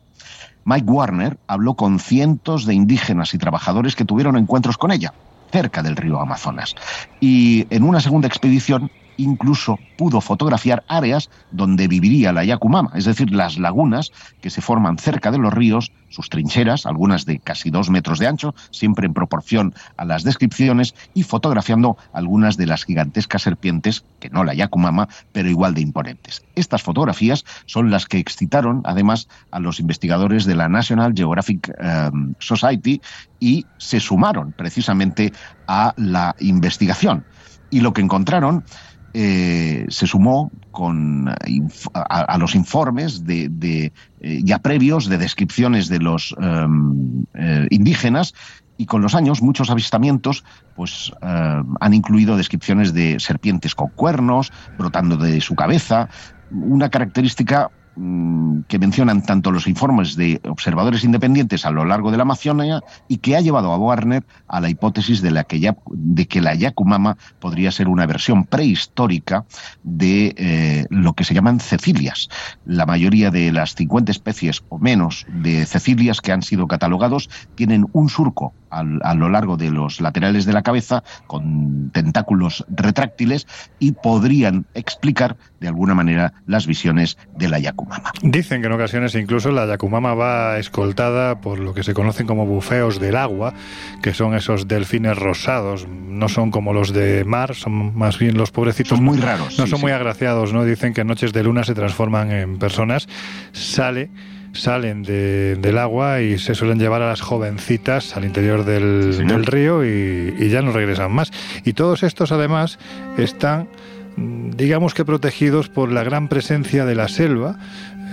[0.66, 5.14] Mike Warner habló con cientos de indígenas y trabajadores que tuvieron encuentros con ella,
[5.52, 6.76] cerca del río Amazonas.
[7.20, 13.32] Y en una segunda expedición incluso pudo fotografiar áreas donde viviría la Yakumama, es decir,
[13.32, 17.90] las lagunas que se forman cerca de los ríos, sus trincheras, algunas de casi dos
[17.90, 23.44] metros de ancho, siempre en proporción a las descripciones, y fotografiando algunas de las gigantescas
[23.44, 26.44] serpientes, que no la Yakumama, pero igual de imponentes.
[26.56, 32.10] Estas fotografías son las que excitaron, además, a los investigadores de la National Geographic eh,
[32.40, 33.02] Society
[33.40, 35.34] y se sumaron precisamente
[35.68, 37.26] a la investigación.
[37.70, 38.66] Y lo que encontraron
[39.14, 41.62] eh, se sumó con eh,
[41.94, 43.92] a, a los informes de, de,
[44.22, 48.34] eh, ya previos de descripciones de los em, eh, indígenas
[48.78, 50.44] y con los años muchos avistamientos
[50.76, 56.10] pues han incluido descripciones de serpientes con cuernos brotando de su cabeza
[56.50, 62.24] una característica que mencionan tanto los informes de observadores independientes a lo largo de la
[62.24, 66.26] Amazonia y que ha llevado a Warner a la hipótesis de, la que, ya- de
[66.28, 69.46] que la Yakumama podría ser una versión prehistórica
[69.84, 72.30] de eh, lo que se llaman cecilias.
[72.66, 77.88] La mayoría de las 50 especies o menos de cecilias que han sido catalogados tienen
[77.92, 83.46] un surco a lo largo de los laterales de la cabeza con tentáculos retráctiles
[83.80, 88.12] y podrían explicar de alguna manera las visiones de la Yakumama.
[88.22, 92.46] Dicen que en ocasiones incluso la Yakumama va escoltada por lo que se conocen como
[92.46, 93.54] bufeos del agua,
[94.02, 95.88] que son esos delfines rosados.
[95.88, 98.98] No son como los de mar, son más bien los pobrecitos.
[98.98, 99.86] Son muy raros, No sí, son sí.
[99.86, 100.66] muy agraciados, ¿no?
[100.66, 103.08] Dicen que en noches de luna se transforman en personas.
[103.54, 104.10] Sale
[104.54, 109.24] salen de- del agua y se suelen llevar a las jovencitas al interior del, Sí,
[109.24, 111.32] del río y, y ya no regresan más.
[111.64, 112.78] Y todos estos además
[113.18, 113.70] están
[114.18, 117.58] Mm, digamos que protegidos por la gran presencia de la selva,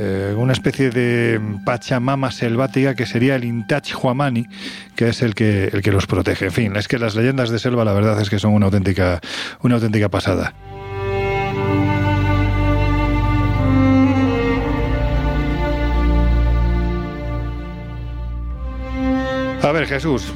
[0.01, 4.47] eh, una especie de pachamama selvática que sería el Intach Huamani,
[4.95, 6.47] que es el que, el que los protege.
[6.47, 9.21] En fin, es que las leyendas de selva la verdad es que son una auténtica,
[9.61, 10.55] una auténtica pasada.
[19.63, 20.33] A ver, Jesús,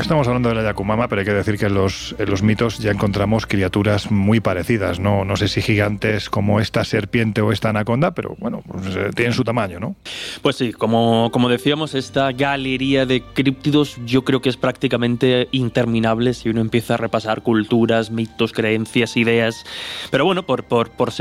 [0.00, 2.90] Estamos hablando de la Yakumama, pero hay que decir que en los, los mitos ya
[2.90, 4.98] encontramos criaturas muy parecidas.
[4.98, 9.10] No, no sé si gigantes como esta serpiente o esta anaconda, pero bueno, pues, eh,
[9.14, 9.94] tienen su tamaño, ¿no?
[10.40, 16.32] Pues sí, como, como decíamos, esta galería de críptidos yo creo que es prácticamente interminable
[16.32, 19.64] si uno empieza a repasar culturas, mitos, creencias, ideas.
[20.10, 21.12] Pero bueno, por, por, por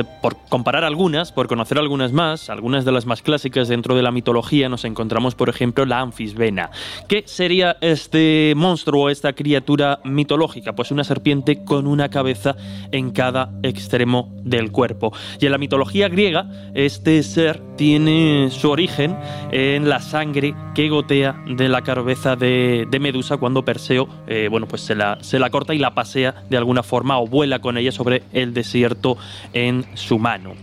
[0.48, 4.70] comparar algunas, por conocer algunas más, algunas de las más clásicas dentro de la mitología,
[4.70, 6.72] nos encontramos, por ejemplo, la anfisbena.
[7.08, 10.74] ¿Qué sería este monstruo o esta criatura mitológica?
[10.74, 12.56] Pues una serpiente con una cabeza
[12.92, 15.14] en cada extremo del cuerpo.
[15.40, 19.18] Y en la mitología griega, este ser tiene su origen
[19.52, 24.68] en la sangre que gotea de la cabeza de, de Medusa cuando Perseo eh, bueno,
[24.68, 27.78] pues se, la, se la corta y la pasea de alguna forma o vuela con
[27.78, 29.18] ella sobre el desierto
[29.54, 30.54] en su mano.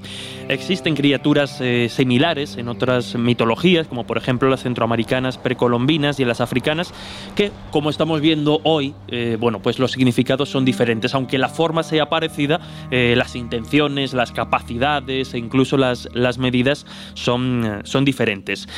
[0.49, 6.41] Existen criaturas eh, similares en otras mitologías, como por ejemplo las centroamericanas precolombinas y las
[6.41, 6.95] africanas,
[7.35, 11.83] que como estamos viendo hoy, eh, bueno, pues los significados son diferentes, aunque la forma
[11.83, 12.61] sea parecida,
[12.93, 18.69] eh, las intenciones, las capacidades e incluso las, las medidas son, son diferentes.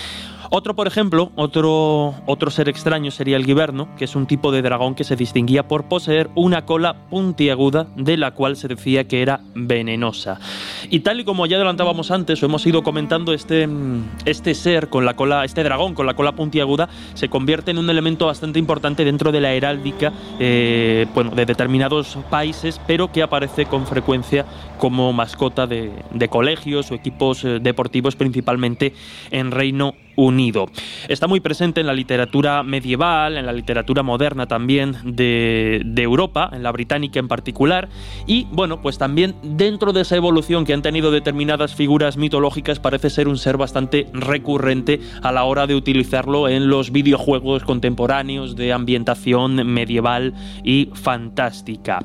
[0.51, 4.63] Otro, por ejemplo, otro, otro ser extraño sería el giverno, que es un tipo de
[4.63, 9.21] dragón que se distinguía por poseer una cola puntiaguda de la cual se decía que
[9.21, 10.41] era venenosa.
[10.89, 13.69] Y tal y como ya adelantábamos antes o hemos ido comentando, este,
[14.25, 17.91] este ser con la cola, este dragón con la cola puntiaguda, se convierte en un
[17.91, 23.67] elemento bastante importante dentro de la heráldica eh, bueno, de determinados países, pero que aparece
[23.67, 24.47] con frecuencia
[24.79, 28.95] como mascota de, de colegios o equipos eh, deportivos, principalmente
[29.31, 30.67] en Reino Unido.
[31.07, 36.51] Está muy presente en la literatura medieval, en la literatura moderna también de, de Europa,
[36.53, 37.89] en la británica en particular,
[38.27, 43.11] y bueno, pues también dentro de esa evolución que han tenido determinadas figuras mitológicas parece
[43.11, 48.73] ser un ser bastante recurrente a la hora de utilizarlo en los videojuegos contemporáneos de
[48.73, 52.01] ambientación medieval y fantástica.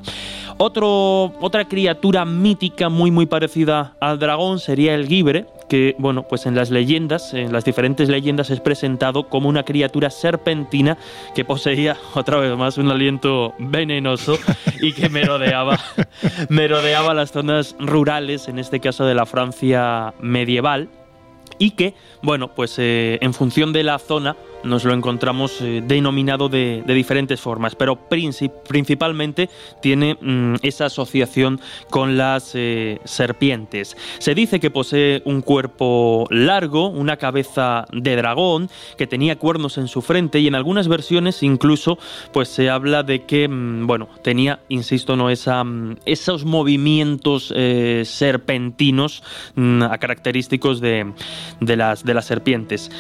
[0.58, 6.46] Otro, otra criatura mítica muy muy parecida al dragón sería el gibre, que bueno, pues
[6.46, 10.98] en las leyendas, en las diferentes leyendas es presentado como una criatura serpentina
[11.36, 14.38] que poseía otra vez más un aliento venenoso
[14.82, 15.80] y que merodeaba
[16.50, 20.90] merodeaba las zonas rurales, en este caso de la Francia medieval
[21.58, 26.50] y que, bueno, pues eh, en función de la zona nos lo encontramos eh, denominado
[26.50, 29.50] de, diferentes formas, pero princip- principalmente
[29.82, 31.60] tiene mm, esa asociación
[31.90, 33.98] con las eh, serpientes.
[34.20, 39.88] Se dice que posee un cuerpo largo, una cabeza de dragón, que tenía cuernos en
[39.88, 41.98] su frente y en algunas versiones incluso
[42.32, 48.04] pues se habla de que, mm, bueno, tenía, insisto, no esa, mm, esos movimientos eh,
[48.06, 49.24] serpentinos
[49.56, 51.12] mm, característicos de,
[51.60, 52.92] de las, de las serpientes.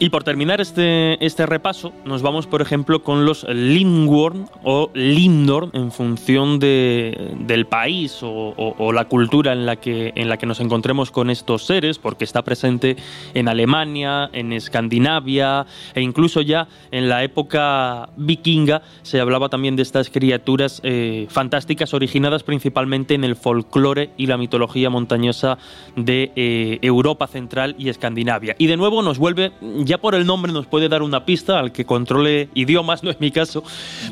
[0.00, 5.70] Y por terminar este, este repaso, nos vamos, por ejemplo, con los Lindworm o Lindorm,
[5.72, 10.60] en función de- del país o la cultura en la, que, en la que nos
[10.60, 12.94] encontremos con estos seres, porque está presente
[13.34, 19.82] en Alemania, en Escandinavia e incluso ya en la época vikinga se hablaba también de
[19.82, 25.58] estas criaturas eh, fantásticas originadas principalmente en el folclore y la mitología montañosa
[25.96, 28.54] de eh, Europa Central y Escandinavia.
[28.58, 29.50] Y de nuevo nos vuelve,
[29.88, 33.20] ya por el nombre nos puede dar una pista, al que controle idiomas, no es
[33.20, 33.64] mi caso,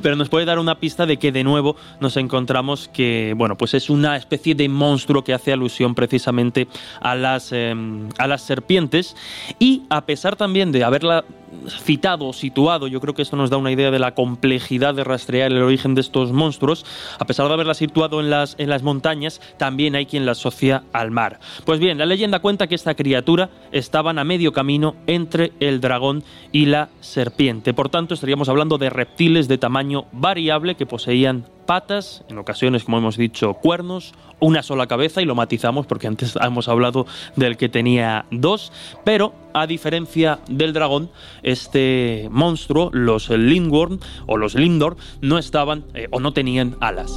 [0.02, 3.74] pero nos puede dar una pista de que de nuevo nos encontramos que, bueno, pues
[3.74, 6.66] es una especie de monstruo que hace alusión precisamente
[7.00, 7.74] a las, eh,
[8.18, 9.14] a las serpientes.
[9.58, 11.24] Y a pesar también de haberla
[11.68, 15.52] citado, situado, yo creo que esto nos da una idea de la complejidad de rastrear
[15.52, 16.84] el origen de estos monstruos,
[17.18, 20.84] a pesar de haberla situado en las, en las montañas, también hay quien la asocia
[20.92, 21.40] al mar.
[21.64, 26.24] Pues bien, la leyenda cuenta que esta criatura estaban a medio camino entre el dragón
[26.52, 27.74] y la serpiente.
[27.74, 32.98] Por tanto, estaríamos hablando de reptiles de tamaño variable que poseían patas, en ocasiones, como
[32.98, 37.06] hemos dicho, cuernos, una sola cabeza, y lo matizamos porque antes hemos hablado
[37.36, 38.72] del que tenía dos,
[39.04, 41.10] pero a diferencia del dragón,
[41.42, 47.12] este monstruo, los Lindworm o los Lindor, no estaban eh, o no tenían alas.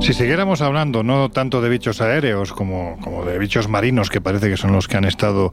[0.00, 4.48] Si siguiéramos hablando no tanto de bichos aéreos como, como de bichos marinos, que parece
[4.48, 5.50] que son los que han estado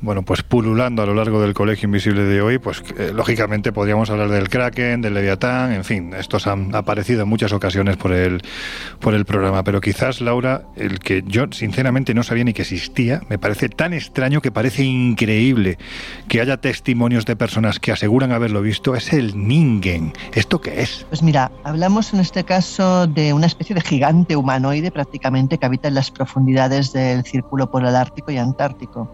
[0.00, 4.10] bueno, pues pululando a lo largo del colegio invisible de hoy, pues eh, lógicamente podríamos
[4.10, 8.42] hablar del Kraken, del Leviatán, en fin, estos han aparecido en muchas ocasiones por el,
[9.00, 9.64] por el programa.
[9.64, 13.92] Pero quizás, Laura, el que yo sinceramente no sabía ni que existía, me parece tan
[13.92, 15.78] extraño que parece increíble
[16.28, 20.12] que haya testimonios de personas que aseguran haberlo visto, es el Ningen.
[20.34, 21.06] ¿Esto qué es?
[21.08, 25.88] Pues mira, hablamos en este caso de una especie de gigante humanoide prácticamente que habita
[25.88, 29.12] en las profundidades del Círculo Polar Ártico y Antártico.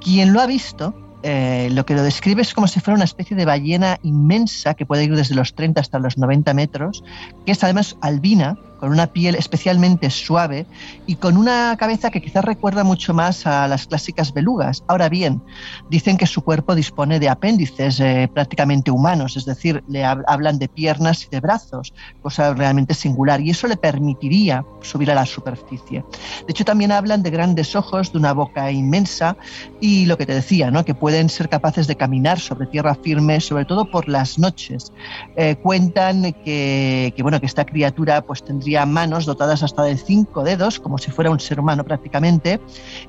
[0.00, 3.36] Quien lo ha visto eh, lo que lo describe es como si fuera una especie
[3.36, 7.02] de ballena inmensa que puede ir desde los 30 hasta los 90 metros,
[7.44, 10.66] que es además albina, con una piel especialmente suave
[11.06, 14.82] y con una cabeza que quizás recuerda mucho más a las clásicas belugas.
[14.88, 15.42] Ahora bien,
[15.90, 20.58] dicen que su cuerpo dispone de apéndices eh, prácticamente humanos, es decir, le hab- hablan
[20.58, 25.26] de piernas y de brazos, cosa realmente singular, y eso le permitiría subir a la
[25.26, 26.04] superficie.
[26.46, 29.36] De hecho, también hablan de grandes ojos, de una boca inmensa
[29.80, 30.84] y lo que te decía, ¿no?
[30.84, 34.92] que pueden ser capaces de caminar sobre tierra firme, sobre todo por las noches.
[35.36, 40.42] Eh, cuentan que, que, bueno, que esta criatura pues, tendría manos dotadas hasta de cinco
[40.42, 42.60] dedos, como si fuera un ser humano prácticamente,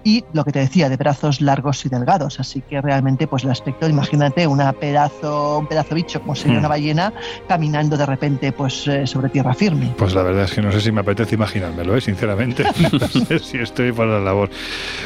[0.04, 2.40] y lo que te decía, de brazos largos y delgados.
[2.40, 6.60] Así que realmente pues, el aspecto, imagínate, una pedazo, un pedazo bicho como sería Mm.
[6.60, 7.14] una ballena
[7.48, 9.94] caminando de repente pues, eh, sobre tierra firme.
[9.98, 12.02] Pues la verdad es que no sé si me apetece imaginármelo, ¿eh?
[12.02, 12.64] sinceramente.
[12.92, 14.50] No sé si estoy para la labor.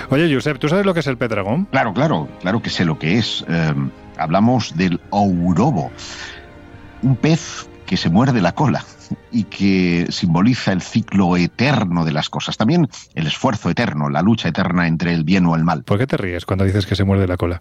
[0.10, 1.65] Oye, Josep, ¿tú sabes lo que es el pez dragón?
[1.72, 3.44] Claro, claro, claro que sé lo que es.
[3.48, 3.73] Eh,
[4.18, 5.91] hablamos del ourobo,
[7.02, 8.84] un pez que se muerde la cola
[9.32, 12.58] y que simboliza el ciclo eterno de las cosas.
[12.58, 15.84] También el esfuerzo eterno, la lucha eterna entre el bien o el mal.
[15.84, 17.60] ¿Por qué te ríes cuando dices que se muerde la cola?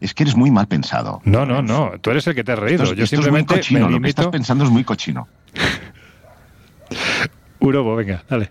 [0.00, 1.22] Es que eres muy mal pensado.
[1.24, 1.92] No, no, no.
[2.00, 2.82] Tú eres el que te has reído.
[2.82, 4.84] Esto es- Yo esto es muy simplemente cochino, me Lo que estás pensando es muy
[4.84, 5.28] cochino.
[7.60, 8.50] Urobo, venga, dale.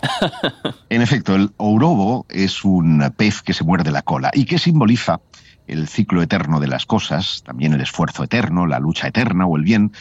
[0.90, 5.20] En efecto, el ourobo es un pez que se muerde la cola y que simboliza
[5.66, 9.64] el ciclo eterno de las cosas, también el esfuerzo eterno, la lucha eterna o el
[9.64, 9.92] bien,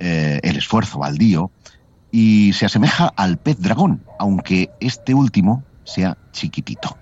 [0.00, 1.50] eh, el esfuerzo baldío,
[2.10, 6.96] y se asemeja al pez dragón, aunque este último sea chiquitito.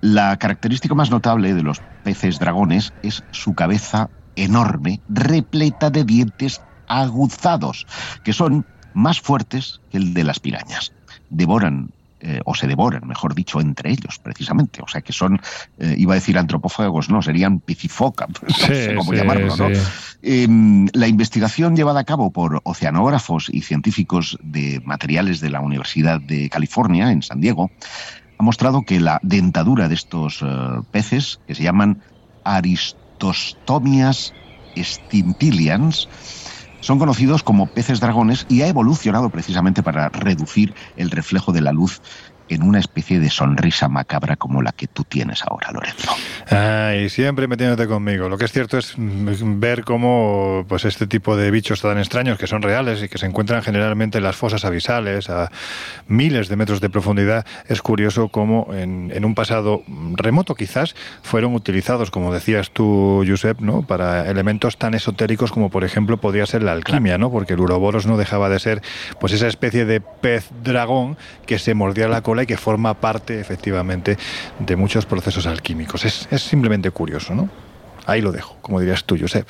[0.00, 6.60] La característica más notable de los peces dragones es su cabeza enorme, repleta de dientes
[6.88, 7.86] aguzados,
[8.24, 10.92] que son más fuertes que el de las pirañas.
[11.30, 11.90] Devoran,
[12.22, 14.80] eh, o se devoran, mejor dicho, entre ellos, precisamente.
[14.82, 15.40] O sea que son,
[15.78, 19.68] eh, iba a decir antropófagos, no, serían piscifoca, no sé cómo sí, llamarlo, ¿no?
[19.74, 19.80] sí.
[20.24, 20.46] Eh,
[20.92, 26.48] la investigación llevada a cabo por oceanógrafos y científicos de materiales de la Universidad de
[26.48, 27.72] California, en San Diego,
[28.38, 30.46] ha mostrado que la dentadura de estos eh,
[30.92, 32.02] peces, que se llaman
[32.44, 34.32] Aristostomias
[34.76, 36.08] stintilians,
[36.82, 41.72] son conocidos como peces dragones y ha evolucionado precisamente para reducir el reflejo de la
[41.72, 42.00] luz
[42.48, 46.12] en una especie de sonrisa macabra como la que tú tienes ahora, Lorenzo.
[46.50, 48.28] Ay, siempre metiéndote conmigo.
[48.28, 52.38] Lo que es cierto es mm, ver cómo pues este tipo de bichos tan extraños
[52.38, 55.50] que son reales y que se encuentran generalmente en las fosas abisales a
[56.08, 59.82] miles de metros de profundidad, es curioso cómo en, en un pasado
[60.14, 63.82] remoto quizás fueron utilizados, como decías tú, Josep, ¿no?
[63.82, 67.30] para elementos tan esotéricos como por ejemplo podría ser la alquimia, ¿no?
[67.30, 68.82] porque el uroboros no dejaba de ser
[69.20, 71.16] pues esa especie de pez dragón
[71.46, 74.16] que se mordía la cola que forma parte efectivamente
[74.58, 76.04] de muchos procesos alquímicos.
[76.04, 77.48] Es, es simplemente curioso, ¿no?
[78.06, 79.48] Ahí lo dejo, como dirías tú, Josep.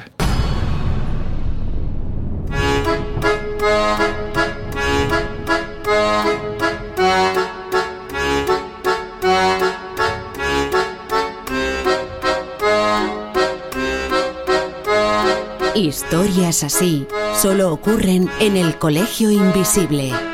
[15.74, 20.31] Historias así solo ocurren en el Colegio Invisible.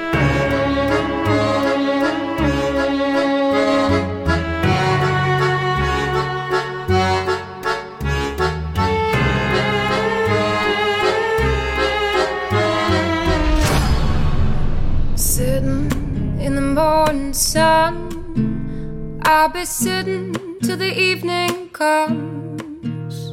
[19.58, 20.32] Be sitting
[20.62, 23.32] till the evening comes,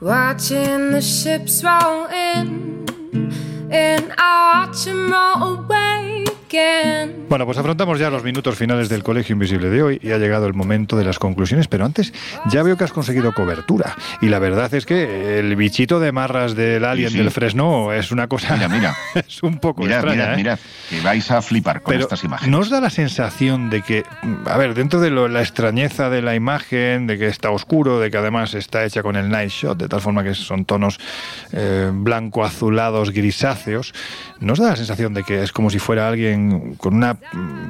[0.00, 2.86] watching the ships roll in,
[3.70, 7.23] and I watch 'em roll away again.
[7.28, 10.46] Bueno, pues afrontamos ya los minutos finales del Colegio Invisible de hoy y ha llegado
[10.46, 12.12] el momento de las conclusiones, pero antes
[12.46, 13.96] ya veo que has conseguido cobertura.
[14.20, 17.18] Y la verdad es que el bichito de marras del alien sí.
[17.18, 18.54] del Fresno es una cosa...
[18.54, 18.96] Mira, mira.
[19.26, 20.36] es un poco Mirad, extraña, mirad, ¿eh?
[20.36, 20.58] mirad,
[20.90, 22.50] que vais a flipar con Pero estas imágenes.
[22.52, 26.10] ¿no os da la sensación de que, mm, a ver, dentro de lo- la extrañeza
[26.10, 29.50] de la imagen, de que está oscuro, de que además está hecha con el night
[29.50, 31.00] shot, de tal forma que son tonos
[31.52, 33.92] eh, blanco-azulados, grisáceos,
[34.40, 37.14] ¿no os da la sensación de que es como si fuera alguien con una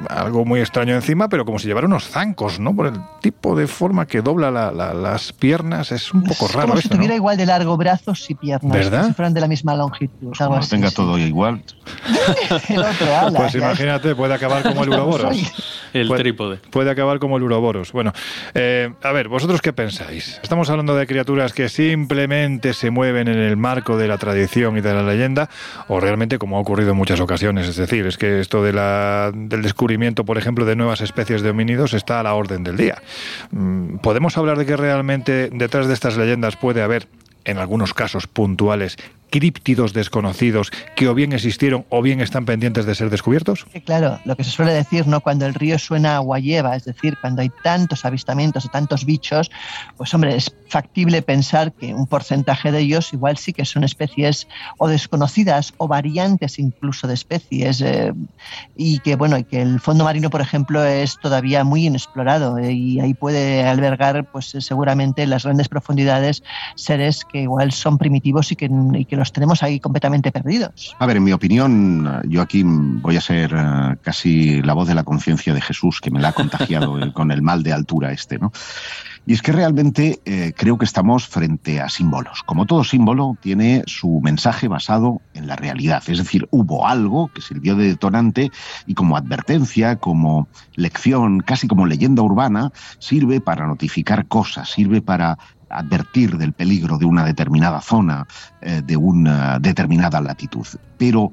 [0.09, 2.75] algo muy extraño encima, pero como si llevara unos zancos, ¿no?
[2.75, 6.53] Por el tipo de forma que dobla la- la- las piernas, es un poco Es
[6.53, 9.07] raro como si tuviera igual de largo brazos y piernas, ¿Verdad?
[9.07, 10.33] si fueran de la misma longitud.
[10.39, 10.95] Algo Como así, tenga sí.
[10.95, 11.63] todo igual.
[12.69, 15.35] El otro, ala, Pues imagínate, puede acabar como el uroboros.
[15.93, 16.57] el puede, trípode.
[16.69, 17.91] Puede acabar como el uroboros.
[17.91, 18.11] Bueno,
[18.53, 20.39] eh, a ver, ¿vosotros qué pensáis?
[20.43, 24.81] ¿Estamos hablando de criaturas que simplemente se mueven en el marco de la tradición y
[24.81, 25.49] de la leyenda?
[25.87, 29.31] ¿O realmente, como ha ocurrido en muchas ocasiones, es decir, es que esto de la,
[29.35, 33.01] del descubrimiento, por ejemplo, de nuevas especies de homínidos está a la orden del día?
[33.51, 37.07] Mm, ¿Podemos hablar de que realmente detrás de estas leyendas puede haber
[37.45, 38.97] en algunos casos puntuales,
[39.29, 43.65] críptidos desconocidos que o bien existieron o bien están pendientes de ser descubiertos?
[43.85, 45.21] Claro, lo que se suele decir, ¿no?
[45.21, 49.51] Cuando el río suena agua lleva, es decir, cuando hay tantos avistamientos de tantos bichos,
[49.97, 54.47] pues hombre, es factible pensar que un porcentaje de ellos igual sí que son especies
[54.77, 58.13] o desconocidas o variantes incluso de especies eh,
[58.75, 62.73] y que bueno, y que el fondo marino, por ejemplo, es todavía muy inexplorado eh,
[62.73, 66.43] y ahí puede albergar, pues eh, seguramente en las grandes profundidades
[66.75, 70.95] seres que igual son primitivos y que, y que los tenemos ahí completamente perdidos.
[70.99, 74.95] A ver, en mi opinión, yo aquí voy a ser uh, casi la voz de
[74.95, 78.37] la conciencia de Jesús que me la ha contagiado con el mal de altura este,
[78.37, 78.51] ¿no?
[79.27, 82.43] Y es que realmente eh, creo que estamos frente a símbolos.
[82.43, 86.03] Como todo símbolo, tiene su mensaje basado en la realidad.
[86.05, 88.51] Es decir, hubo algo que sirvió de detonante
[88.85, 95.39] y como advertencia, como lección, casi como leyenda urbana, sirve para notificar cosas, sirve para
[95.69, 98.27] advertir del peligro de una determinada zona,
[98.61, 100.67] eh, de una determinada latitud.
[100.97, 101.31] Pero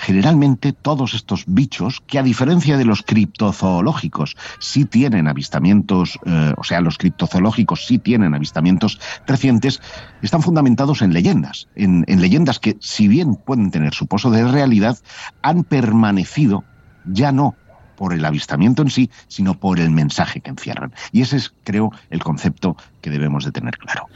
[0.00, 6.64] generalmente todos estos bichos, que a diferencia de los criptozoológicos, sí tienen avistamientos, eh, o
[6.64, 9.82] sea, los criptozoológicos sí tienen avistamientos recientes,
[10.22, 14.50] están fundamentados en leyendas, en, en leyendas que, si bien pueden tener su pozo de
[14.50, 14.98] realidad,
[15.42, 16.64] han permanecido
[17.04, 17.54] ya no
[18.00, 20.90] por el avistamiento en sí, sino por el mensaje que encierran.
[21.12, 24.06] Y ese es, creo, el concepto que debemos de tener claro.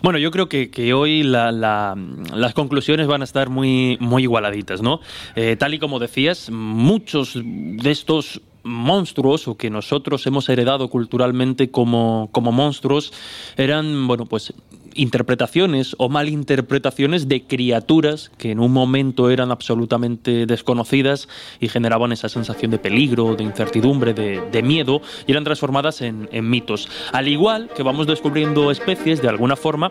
[0.00, 1.96] Bueno, yo creo que, que hoy la, la,
[2.32, 5.00] las conclusiones van a estar muy, muy igualaditas, ¿no?
[5.34, 11.72] Eh, tal y como decías, muchos de estos monstruos o que nosotros hemos heredado culturalmente
[11.72, 13.12] como, como monstruos
[13.56, 14.54] eran, bueno, pues
[14.94, 21.28] interpretaciones o malinterpretaciones de criaturas que en un momento eran absolutamente desconocidas
[21.60, 26.88] y generaban esa sensación de peligro, de incertidumbre, de, miedo y eran transformadas en mitos.
[27.12, 29.90] Al igual que vamos descubriendo especies de alguna forma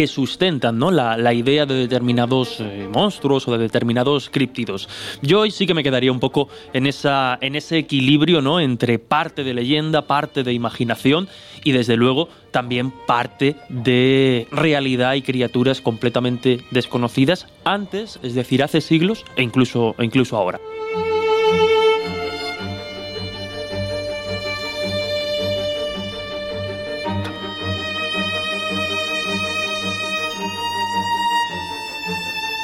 [0.00, 0.90] que sustentan ¿no?
[0.90, 4.88] la, la, idea de determinados eh, monstruos o de determinados críptidos.
[5.20, 8.60] Yo hoy sí que me quedaría un poco en, esa, en ese equilibrio ¿no?
[8.60, 11.28] entre parte de leyenda, parte de imaginación
[11.64, 18.80] y desde luego también parte de realidad y criaturas completamente desconocidas antes, es decir, hace
[18.80, 20.60] siglos e incluso, e incluso ahora.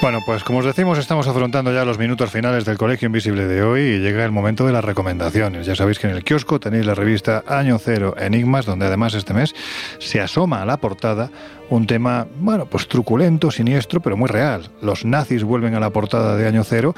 [0.06, 3.64] Bueno, pues como os decimos, estamos afrontando ya los minutos finales del Colegio Invisible de
[3.64, 5.66] hoy y llega el momento de las recomendaciones.
[5.66, 9.34] Ya sabéis que en el kiosco tenéis la revista Año Cero Enigmas, donde además este
[9.34, 9.52] mes
[9.98, 11.32] se asoma a la portada
[11.70, 14.70] un tema, bueno, pues truculento, siniestro, pero muy real.
[14.80, 16.94] Los nazis vuelven a la portada de Año Cero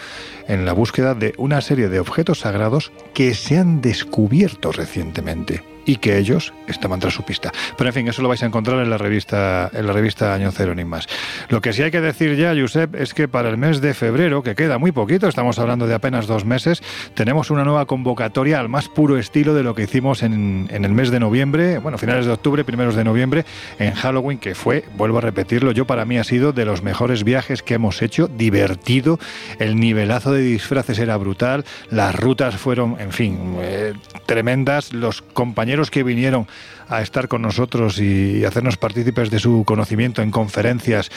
[0.47, 5.97] en la búsqueda de una serie de objetos sagrados que se han descubierto recientemente y
[5.97, 7.51] que ellos estaban tras su pista.
[7.79, 10.53] Pero en fin, eso lo vais a encontrar en la revista, en la revista Año
[10.53, 11.07] Cero ni más.
[11.49, 14.43] Lo que sí hay que decir ya, Josep, es que para el mes de febrero,
[14.43, 16.83] que queda muy poquito, estamos hablando de apenas dos meses,
[17.15, 20.93] tenemos una nueva convocatoria al más puro estilo de lo que hicimos en, en el
[20.93, 23.47] mes de noviembre, bueno, finales de octubre, primeros de noviembre,
[23.79, 27.25] en Halloween, que fue, vuelvo a repetirlo, yo para mí ha sido de los mejores
[27.25, 29.19] viajes que hemos hecho, divertido,
[29.59, 33.95] el nivelazo de disfraces era brutal, las rutas fueron, en fin, eh,
[34.27, 36.47] tremendas, los compañeros que vinieron
[36.89, 41.11] a estar con nosotros y hacernos partícipes de su conocimiento en conferencias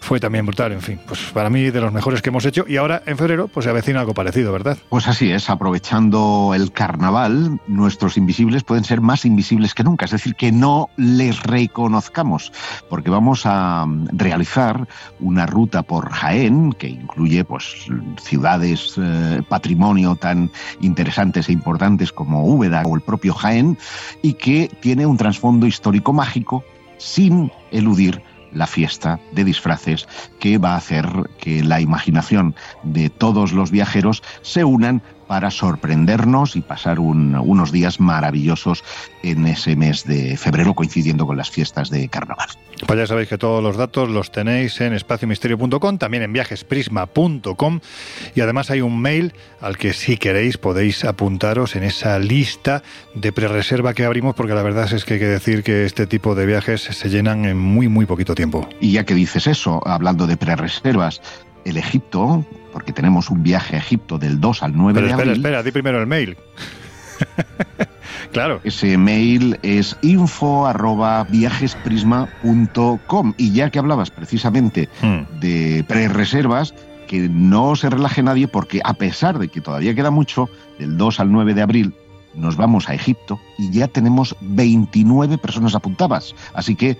[0.00, 2.76] fue también brutal, en fin, pues para mí de los mejores que hemos hecho y
[2.76, 4.78] ahora en febrero pues se avecina algo parecido, ¿verdad?
[4.88, 10.12] Pues así es, aprovechando el carnaval, nuestros invisibles pueden ser más invisibles que nunca, es
[10.12, 12.52] decir, que no les reconozcamos,
[12.88, 14.86] porque vamos a realizar
[15.20, 17.86] una ruta por Jaén que incluye pues
[18.20, 20.50] ciudades, eh, patrimonio tan
[20.80, 23.78] interesantes e importantes como Úbeda o el propio Jaén
[24.22, 26.64] y que tiene un trasfondo histórico mágico
[26.98, 28.22] sin eludir
[28.52, 30.08] la fiesta de disfraces
[30.40, 31.06] que va a hacer
[31.38, 37.72] que la imaginación de todos los viajeros se unan para sorprendernos y pasar un, unos
[37.72, 38.84] días maravillosos
[39.22, 42.48] en ese mes de febrero coincidiendo con las fiestas de carnaval.
[42.86, 47.80] Pues ya sabéis que todos los datos los tenéis en espaciomisterio.com, también en viajesprisma.com
[48.34, 52.82] y además hay un mail al que si queréis podéis apuntaros en esa lista
[53.14, 56.34] de prerreserva que abrimos porque la verdad es que hay que decir que este tipo
[56.34, 58.68] de viajes se llenan en muy muy poquito tiempo.
[58.80, 61.22] Y ya que dices eso, hablando de prerreservas,
[61.64, 62.44] el Egipto,
[62.76, 65.40] porque tenemos un viaje a Egipto del 2 al 9 Pero de espera, abril.
[65.46, 66.36] espera, di primero el mail.
[68.32, 68.60] Claro.
[68.64, 73.32] Ese mail es info arroba viajesprisma.com.
[73.38, 75.40] Y ya que hablabas precisamente Mm.
[75.40, 76.74] de pre-reservas,
[77.06, 81.20] que no se relaje nadie porque a pesar de que todavía queda mucho, del 2
[81.20, 81.94] al 9 de abril
[82.34, 86.34] nos vamos a Egipto y ya tenemos 29 personas apuntadas.
[86.52, 86.98] Así que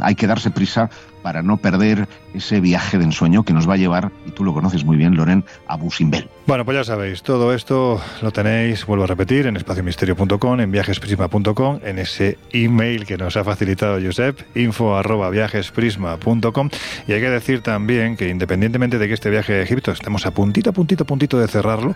[0.00, 0.90] hay que darse prisa
[1.22, 4.54] para no perder ese viaje de ensueño que nos va a llevar, y tú lo
[4.54, 6.28] conoces muy bien, Loren, a Busimbel.
[6.46, 11.80] Bueno, pues ya sabéis, todo esto lo tenéis, vuelvo a repetir, en espaciomisterio.com, en viajesprisma.com,
[11.84, 16.70] en ese email que nos ha facilitado Josep, info arroba viajesprisma.com.
[17.06, 20.30] Y hay que decir también que independientemente de que este viaje a Egipto estemos a
[20.30, 21.94] puntito, puntito, puntito de cerrarlo,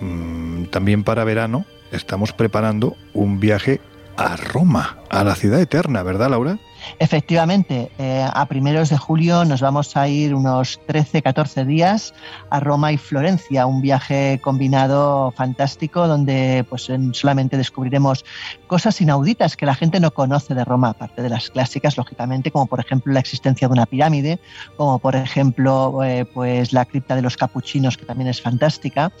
[0.00, 3.80] mm, también para verano estamos preparando un viaje
[4.16, 6.58] a Roma, a la ciudad eterna, ¿verdad, Laura?
[6.98, 12.14] Efectivamente, eh, a primeros de julio nos vamos a ir unos 13, 14 días
[12.50, 18.24] a Roma y Florencia, un viaje combinado fantástico donde pues en- solamente descubriremos
[18.66, 22.66] cosas inauditas que la gente no conoce de Roma, aparte de las clásicas, lógicamente, como
[22.66, 24.38] por ejemplo la existencia de una pirámide,
[24.76, 29.12] como por ejemplo eh, pues la cripta de los capuchinos, que también es fantástica,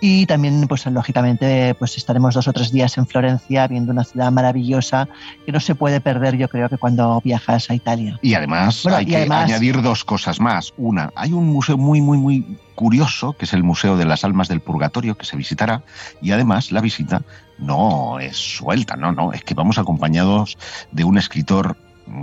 [0.00, 4.30] y también pues lógicamente pues estaremos dos o tres días en Florencia viendo una ciudad
[4.30, 5.08] maravillosa
[5.44, 8.18] que no se puede perder, yo creo que cuando viajas a Italia.
[8.22, 10.72] Y además Bueno, hay y que además- añadir dos cosas más.
[10.76, 14.48] Una, hay un museo muy, muy, muy curioso, que es el Museo de las Almas
[14.48, 15.82] del Purgatorio, que se visitará.
[16.20, 17.22] Y además la visita
[17.58, 20.58] no es suelta, no, no, es que vamos acompañados
[20.90, 21.76] de un escritor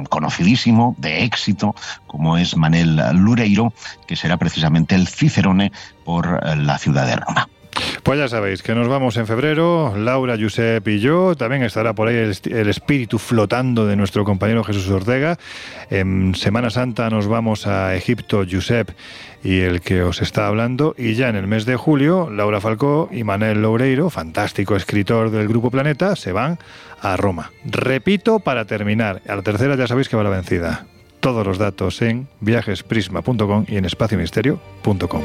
[0.09, 1.73] conocidísimo, de éxito,
[2.07, 3.73] como es Manel Lureiro,
[4.07, 5.72] que será precisamente el Cicerone
[6.05, 7.47] por eh, la ciudad de Roma.
[8.03, 11.35] Pues ya sabéis que nos vamos en febrero, Laura, Josep y yo.
[11.35, 15.37] También estará por ahí el, espíritu flotando de nuestro compañero Jesús Ortega.
[15.89, 18.91] En Semana Santa nos vamos a Egipto, Josep
[19.43, 20.95] y el que os está hablando.
[20.97, 25.47] Y ya en el mes de julio, Laura Falcó y Manel Loureiro, fantástico escritor del
[25.47, 26.59] Grupo Planeta, se van
[27.01, 27.51] a Roma.
[27.65, 30.85] Repito para terminar, a la tercera ya sabéis que va la vencida.
[31.19, 35.21] Todos los datos en viajesprisma.com y en espaciomisterio.com.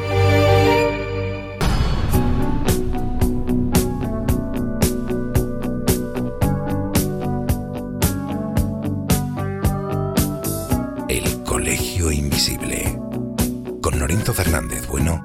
[14.47, 15.20] Fernández Bueno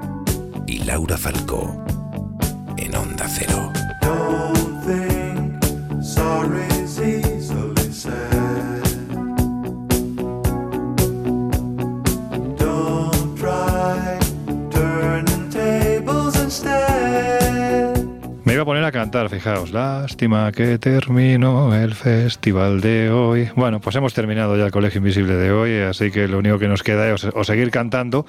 [0.65, 1.85] y Laura Falcó.
[2.75, 3.71] En Onda Cero.
[18.43, 19.71] Me iba a poner a cantar, fijaos.
[19.71, 23.51] Lástima que terminó el festival de hoy.
[23.55, 26.67] Bueno, pues hemos terminado ya el Colegio Invisible de hoy, así que lo único que
[26.67, 28.25] nos queda es o seguir cantando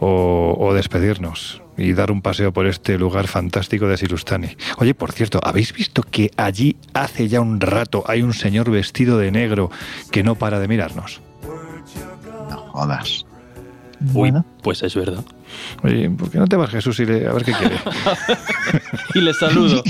[0.00, 4.48] o, o despedirnos y dar un paseo por este lugar fantástico de Silustani.
[4.78, 9.16] Oye, por cierto, ¿habéis visto que allí hace ya un rato hay un señor vestido
[9.18, 9.70] de negro
[10.10, 11.20] que no para de mirarnos?
[12.50, 13.24] No jodas.
[14.00, 14.44] Uy, Bueno.
[14.62, 15.24] pues es verdad.
[15.82, 17.76] Oye, ¿por qué no te vas Jesús y le, a ver qué quiere?
[19.14, 19.82] Y le saludo.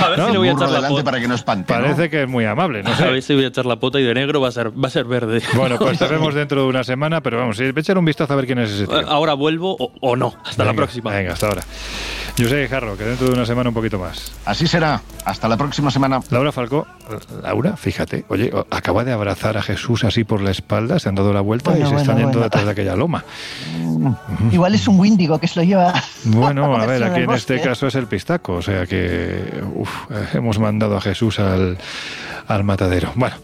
[0.00, 1.04] A ver No, si le voy a echar la pota.
[1.04, 1.72] para que no espante.
[1.74, 1.80] ¿no?
[1.82, 4.02] Parece que es muy amable, no A ver si voy a echar la pota y
[4.04, 5.42] de negro va a ser, va a ser verde.
[5.54, 8.46] Bueno, pues te vemos dentro de una semana, pero vamos, echar un vistazo a ver
[8.46, 9.08] quién es ese tío.
[9.08, 10.34] Ahora vuelvo o, o no.
[10.44, 11.10] Hasta la próxima.
[11.10, 11.62] Venga, hasta ahora.
[12.36, 14.32] Yo sé, Jarro, que dentro de una semana un poquito más.
[14.44, 15.02] Así será.
[15.24, 16.20] Hasta la próxima semana.
[16.30, 16.86] Laura Falcó,
[17.42, 21.32] Laura, fíjate, oye, acaba de abrazar a Jesús así por la espalda, se han dado
[21.32, 22.44] la vuelta Bueno, y se bueno, están yendo bueno.
[22.44, 23.24] detrás de aquella loma.
[24.50, 25.92] Igual es un Windigo que se lo lleva.
[26.24, 29.90] Bueno, a ver, aquí en este caso es el pistaco, o sea que uf,
[30.34, 31.76] hemos mandado a Jesús al,
[32.48, 33.12] al matadero.
[33.14, 33.36] Bueno.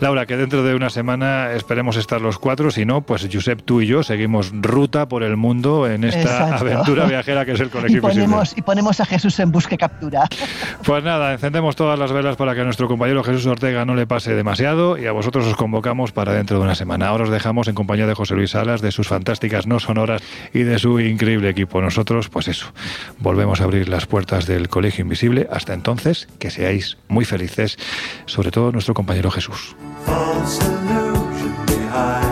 [0.00, 3.82] Laura, que dentro de una semana esperemos estar los cuatro, si no, pues Josep, tú
[3.82, 6.64] y yo seguimos ruta por el mundo en esta Exacto.
[6.64, 8.24] aventura viajera que es el Colegio Y Invisible.
[8.24, 10.24] ponemos, y ponemos a Jesús en busca y captura.
[10.84, 14.06] Pues nada, encendemos todas las velas para que a nuestro compañero Jesús Ortega no le
[14.06, 17.08] pase demasiado y a vosotros os convocamos para dentro de una semana.
[17.08, 20.22] Ahora os dejamos en compañía de José Luis Salas, de sus fantásticas no sonoras
[20.54, 21.80] y de su increíble equipo.
[21.82, 22.72] Nosotros, pues eso,
[23.18, 25.46] volvemos a abrir las puertas del Colegio Invisible.
[25.52, 27.76] Hasta entonces, que seáis muy felices,
[28.24, 29.76] sobre todo nuestro compañero Jesús.
[30.06, 32.29] false illusion behind.